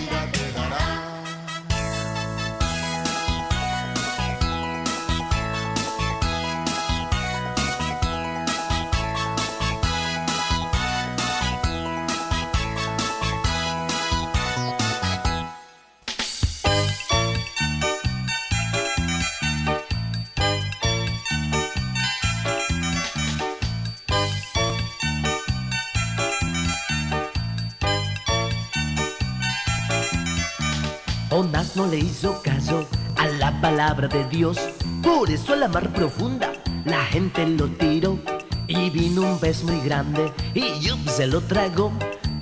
Jonás 31.41 31.75
no 31.75 31.87
le 31.87 31.97
hizo 31.97 32.39
caso 32.43 32.85
a 33.17 33.25
la 33.25 33.59
palabra 33.61 34.07
de 34.07 34.23
Dios, 34.25 34.59
por 35.01 35.31
eso 35.31 35.53
a 35.53 35.55
la 35.55 35.67
mar 35.67 35.91
profunda 35.91 36.53
la 36.85 37.03
gente 37.05 37.47
lo 37.47 37.67
tiró. 37.67 38.19
Y 38.67 38.91
vino 38.91 39.23
un 39.23 39.39
pez 39.39 39.63
muy 39.63 39.79
grande 39.79 40.31
y 40.53 40.87
se 41.09 41.25
lo 41.25 41.41
tragó. 41.41 41.91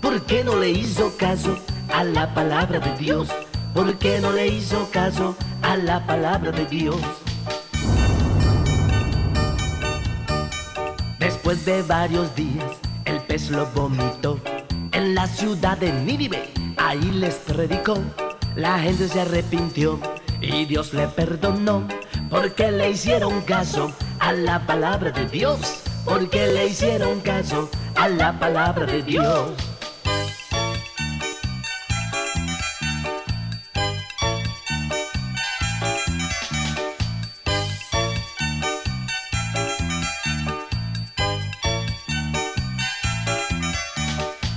¿Por 0.01 0.21
qué 0.23 0.43
no 0.43 0.57
le 0.57 0.71
hizo 0.71 1.15
caso 1.15 1.57
a 1.87 2.03
la 2.03 2.33
palabra 2.33 2.79
de 2.79 2.93
Dios? 2.97 3.29
¿Por 3.73 3.97
qué 3.99 4.19
no 4.19 4.33
le 4.33 4.47
hizo 4.49 4.89
caso 4.91 5.33
a 5.61 5.77
la 5.77 6.05
palabra 6.05 6.51
de 6.51 6.65
Dios? 6.65 6.97
Después 11.19 11.63
de 11.63 11.83
varios 11.83 12.35
días, 12.35 12.65
el 13.05 13.21
pez 13.21 13.49
lo 13.49 13.65
vomitó 13.67 14.41
en 14.91 15.15
la 15.15 15.25
ciudad 15.25 15.77
de 15.77 15.93
Nínive. 15.93 16.51
Ahí 16.75 17.11
les 17.11 17.35
predicó. 17.35 17.95
La 18.59 18.77
gente 18.77 19.07
se 19.07 19.21
arrepintió 19.21 20.01
y 20.41 20.65
Dios 20.65 20.93
le 20.93 21.07
perdonó 21.07 21.87
porque 22.29 22.69
le 22.73 22.89
hicieron 22.89 23.39
caso 23.43 23.89
a 24.19 24.33
la 24.33 24.67
palabra 24.67 25.11
de 25.11 25.29
Dios. 25.29 25.81
Porque 26.03 26.45
le 26.45 26.67
hicieron 26.67 27.21
caso 27.21 27.69
a 27.95 28.09
la 28.09 28.37
palabra 28.37 28.85
de 28.85 29.01
Dios. 29.01 29.51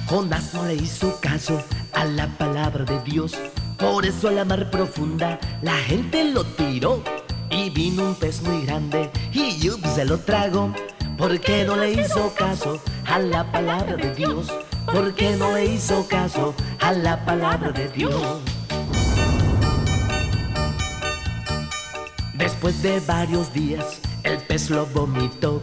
Jonás 0.08 0.52
no 0.54 0.64
le 0.64 0.74
hizo 0.74 1.20
caso 1.20 1.62
a 1.92 2.04
la 2.04 2.26
palabra 2.36 2.84
de 2.84 3.00
Dios. 3.02 3.38
Por 3.78 4.06
eso 4.06 4.28
a 4.28 4.32
la 4.32 4.44
mar 4.44 4.70
profunda 4.70 5.38
la 5.62 5.74
gente 5.74 6.24
lo 6.24 6.44
tiró. 6.44 7.02
Y 7.50 7.68
vino 7.70 8.04
un 8.04 8.14
pez 8.14 8.40
muy 8.42 8.64
grande 8.64 9.10
y 9.32 9.58
Yup 9.58 9.84
se 9.94 10.04
lo 10.04 10.18
tragó. 10.18 10.72
¿Por 11.18 11.38
qué 11.40 11.64
no 11.64 11.76
le 11.76 11.92
hizo 11.92 12.32
caso 12.34 12.80
a 13.06 13.18
la 13.18 13.50
palabra 13.52 13.96
de 13.96 14.14
Dios? 14.14 14.50
¿Por 14.86 15.14
qué 15.14 15.36
no 15.36 15.52
le 15.54 15.66
hizo 15.66 16.06
caso 16.08 16.54
a 16.80 16.92
la 16.92 17.24
palabra 17.24 17.70
de 17.70 17.88
Dios? 17.90 18.40
Después 22.34 22.82
de 22.82 23.00
varios 23.00 23.52
días, 23.52 24.00
el 24.24 24.38
pez 24.38 24.70
lo 24.70 24.86
vomitó 24.86 25.62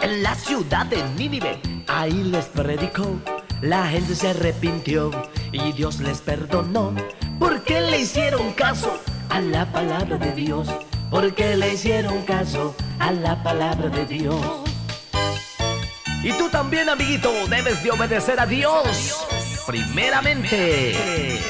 en 0.00 0.22
la 0.22 0.34
ciudad 0.34 0.86
de 0.86 1.02
Nínive. 1.16 1.60
Ahí 1.88 2.24
les 2.24 2.46
predicó. 2.46 3.18
La 3.62 3.86
gente 3.88 4.14
se 4.14 4.28
arrepintió 4.28 5.10
y 5.52 5.72
Dios 5.72 6.00
les 6.00 6.20
perdonó. 6.20 6.94
Porque 7.40 7.80
le 7.80 8.00
hicieron 8.00 8.52
caso 8.52 9.00
a 9.30 9.40
la 9.40 9.64
palabra 9.72 10.18
de 10.18 10.32
Dios. 10.32 10.68
Porque 11.10 11.56
le 11.56 11.72
hicieron 11.72 12.22
caso 12.22 12.76
a 12.98 13.10
la 13.10 13.42
palabra 13.42 13.88
de 13.88 14.04
Dios. 14.04 14.44
Y 16.22 16.32
tú 16.34 16.50
también, 16.50 16.90
amiguito, 16.90 17.32
debes 17.48 17.82
de 17.82 17.90
obedecer 17.90 18.38
a 18.38 18.46
Dios. 18.46 19.26
Primeramente. 19.66 21.40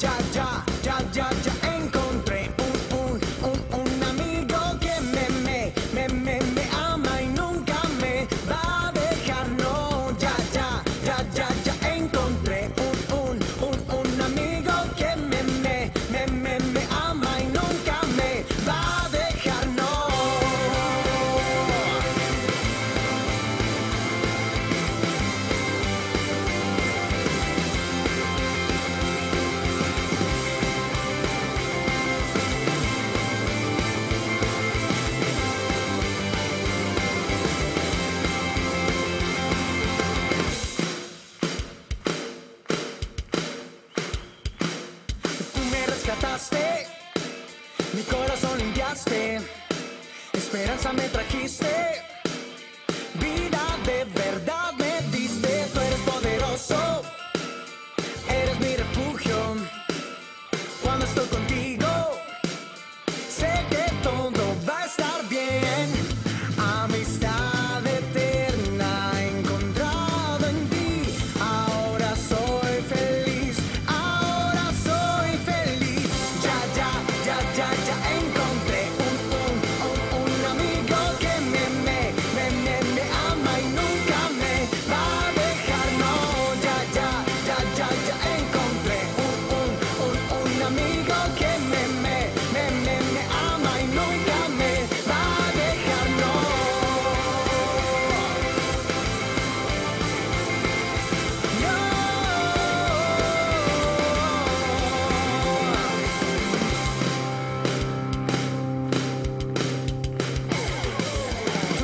ja, 0.00 0.12
ja, 0.34 0.64
ja, 0.84 0.98
ja, 1.14 1.30
ja, 1.44 1.52
enko. 1.74 2.07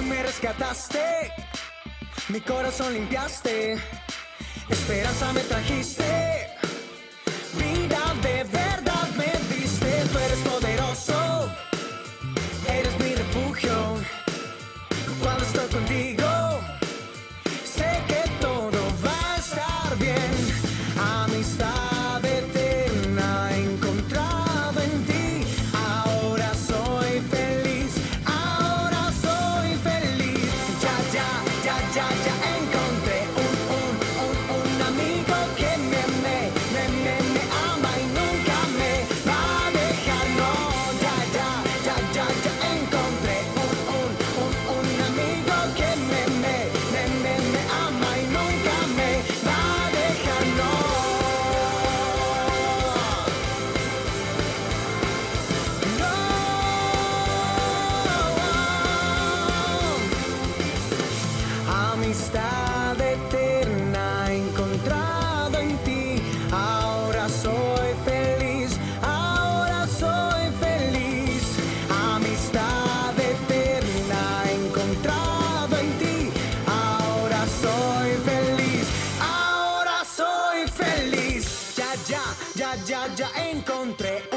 Me 0.08 0.22
rescataste, 0.22 1.32
mi 2.28 2.40
corazón 2.40 2.92
limpiaste, 2.92 3.78
esperanza 4.68 5.32
me 5.32 5.40
trajiste, 5.40 6.48
vida 7.56 8.14
de. 8.22 8.73
già 82.82 83.08
già 83.14 83.28
incontré. 83.50 84.33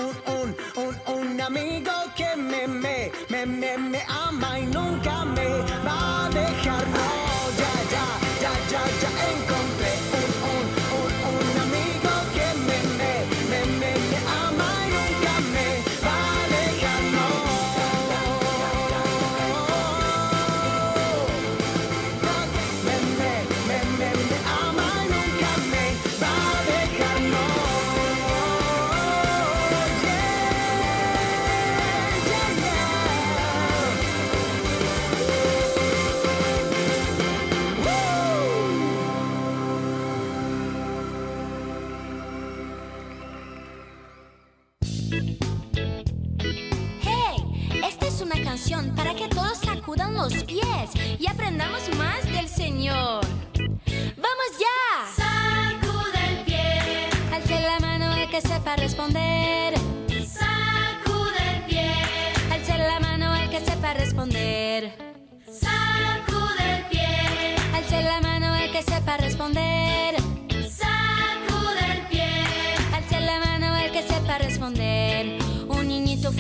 pies 50.34 50.92
y 51.20 51.28
aprendamos 51.28 51.82
más 51.98 52.24
del 52.26 52.48
Señor. 52.48 53.22
¡Vamos 53.56 54.50
ya! 54.60 55.16
Sacude 55.16 56.30
el 56.30 56.46
pie. 56.46 57.10
Alce 57.34 57.62
la 57.62 57.80
mano 57.80 58.16
el 58.16 58.30
que 58.30 58.42
sepa 58.42 58.76
responder. 58.76 59.27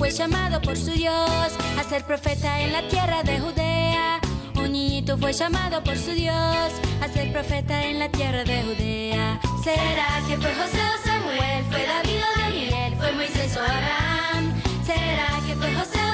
fue 0.07 0.15
llamado 0.15 0.61
por 0.61 0.77
su 0.77 0.91
Dios 0.91 1.51
a 1.77 1.83
ser 1.83 2.05
profeta 2.05 2.61
en 2.61 2.71
la 2.71 2.87
tierra 2.87 3.23
de 3.23 3.41
Judea. 3.41 4.21
Un 4.55 4.71
niñito 4.71 5.17
fue 5.17 5.33
llamado 5.33 5.83
por 5.83 5.97
su 5.97 6.11
Dios 6.11 6.71
a 7.01 7.07
ser 7.13 7.33
profeta 7.33 7.83
en 7.83 7.99
la 7.99 8.07
tierra 8.07 8.45
de 8.45 8.63
Judea. 8.63 9.37
¿Será 9.61 10.07
que 10.25 10.37
fue 10.37 10.53
José 10.55 10.79
o 10.79 11.05
Samuel? 11.05 11.65
¿Fue 11.69 11.85
David 11.85 12.21
o 12.23 12.39
Daniel? 12.39 12.95
¿Fue 12.97 13.11
Moisés 13.11 13.57
o 13.57 13.59
Abraham? 13.59 14.53
¿Será 14.85 15.27
que 15.45 15.55
fue 15.55 15.73
José 15.73 16.06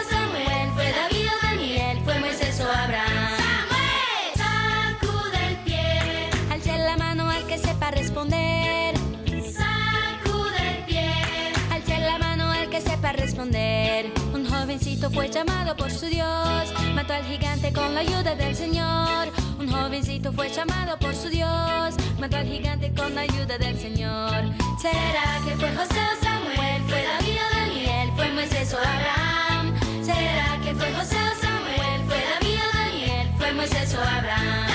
jovencito 14.94 15.10
fue 15.10 15.30
llamado 15.30 15.76
por 15.76 15.90
su 15.90 16.06
Dios, 16.06 16.74
mató 16.94 17.14
al 17.14 17.26
gigante 17.26 17.74
con 17.74 17.96
la 17.96 18.02
ayuda 18.02 18.36
del 18.36 18.56
Señor. 18.56 19.32
Un 19.60 19.72
jovencito 19.72 20.32
fue 20.32 20.50
llamado 20.50 20.98
por 21.00 21.16
su 21.16 21.30
Dios, 21.30 21.96
mató 22.20 22.38
al 22.38 22.46
gigante 22.46 22.94
con 22.94 23.16
la 23.16 23.22
ayuda 23.22 23.58
del 23.58 23.78
Señor. 23.80 24.44
¿Será 24.80 25.40
que 25.46 25.56
fue 25.58 25.72
José 25.76 26.00
o 26.00 26.24
Samuel? 26.24 26.82
¿Fue 26.88 27.04
David 27.04 27.38
o 27.40 27.56
Daniel? 27.56 28.10
¿Fue 28.16 28.32
Moisés 28.34 28.74
o 28.74 28.78
Abraham? 28.78 29.74
¿Será 30.04 30.60
que 30.64 30.76
fue 30.76 30.94
José 30.94 31.16
o 31.16 31.42
Samuel? 31.42 32.02
¿Fue 32.08 32.18
David 32.18 32.60
o 32.60 32.78
Daniel? 32.78 33.28
¿Fue 33.38 33.54
Moisés 33.54 33.96
o 33.96 34.00
Abraham? 34.00 34.73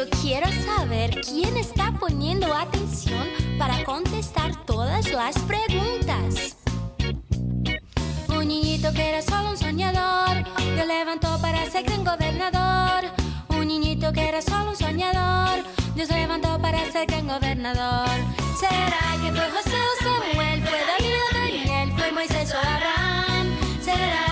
Yo 0.00 0.08
quiero 0.22 0.46
saber 0.64 1.20
quién 1.20 1.58
está 1.58 1.92
poniendo 2.00 2.54
atención 2.54 3.22
para 3.58 3.84
contestar 3.84 4.64
todas 4.64 5.12
las 5.12 5.38
preguntas. 5.40 6.56
Un 8.30 8.48
niñito 8.48 8.94
que 8.94 9.10
era 9.10 9.20
solo 9.20 9.50
un 9.50 9.58
soñador, 9.58 10.42
Dios 10.74 10.86
levantó 10.86 11.38
para 11.42 11.70
ser 11.70 11.84
gran 11.84 12.02
gobernador. 12.02 13.10
Un 13.50 13.68
niñito 13.68 14.10
que 14.14 14.26
era 14.26 14.40
solo 14.40 14.70
un 14.70 14.76
soñador, 14.76 15.64
Dios 15.94 16.08
levantó 16.08 16.58
para 16.58 16.90
ser 16.90 17.06
gran 17.06 17.28
gobernador. 17.28 18.08
¿Será 18.58 19.22
que 19.22 19.32
fue 19.32 19.50
José 19.50 19.76
o 19.76 20.02
Samuel? 20.02 20.62
¿Fue 20.62 20.78
David 20.86 21.14
o 21.28 21.34
Daniel? 21.34 21.92
¿Fue 21.98 22.10
Moisés 22.12 22.54
o 22.54 22.58
Abraham? 22.58 23.54
¿Será 23.84 24.29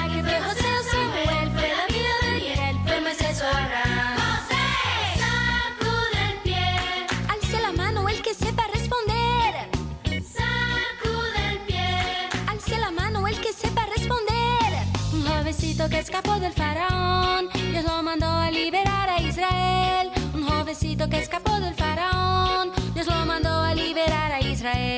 escapó 16.08 16.40
del 16.40 16.54
faraón. 16.54 17.50
Dios 17.70 17.84
lo 17.84 18.02
mandó 18.02 18.26
a 18.26 18.50
liberar 18.50 19.10
a 19.10 19.20
Israel. 19.20 20.10
Un 20.32 20.42
jovencito 20.42 21.06
que 21.06 21.18
escapó 21.18 21.60
del 21.60 21.74
faraón. 21.74 22.72
Dios 22.94 23.06
lo 23.06 23.26
mandó 23.26 23.50
a 23.50 23.74
liberar 23.74 24.32
a 24.32 24.40
Israel. 24.40 24.97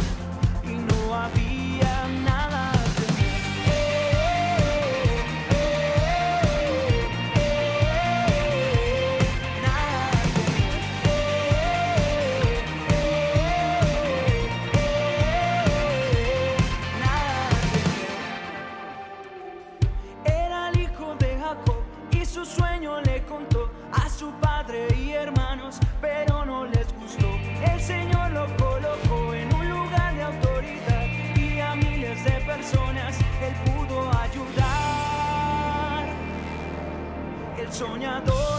soñador 37.81 38.50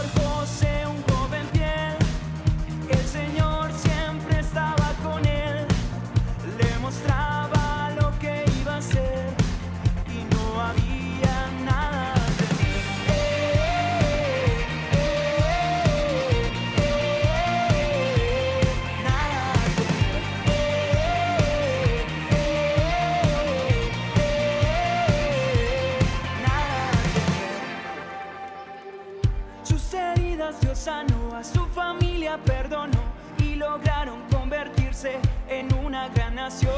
perdonó 32.37 33.01
y 33.39 33.55
lograron 33.55 34.21
convertirse 34.31 35.19
en 35.49 35.73
una 35.73 36.09
gran 36.09 36.35
nación. 36.35 36.73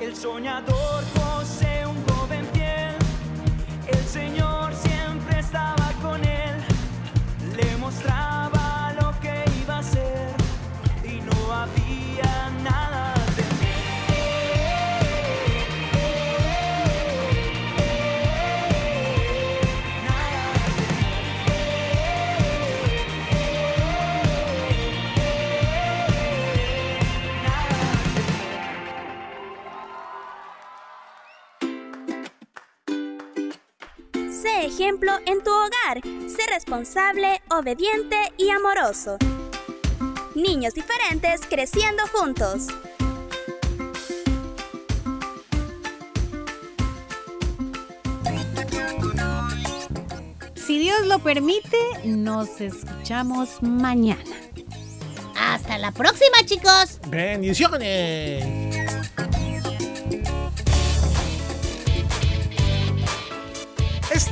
El 0.00 0.14
soñador 0.14 1.04
ejemplo 34.96 35.12
en 35.26 35.42
tu 35.42 35.50
hogar. 35.50 36.00
Sé 36.28 36.46
responsable, 36.50 37.42
obediente 37.50 38.16
y 38.38 38.48
amoroso. 38.50 39.18
Niños 40.34 40.74
diferentes 40.74 41.42
creciendo 41.48 42.02
juntos. 42.12 42.68
Si 50.54 50.78
Dios 50.78 51.06
lo 51.06 51.18
permite, 51.18 51.76
nos 52.04 52.60
escuchamos 52.60 53.62
mañana. 53.62 54.22
Hasta 55.38 55.78
la 55.78 55.92
próxima, 55.92 56.38
chicos. 56.46 57.00
Bendiciones. 57.08 58.75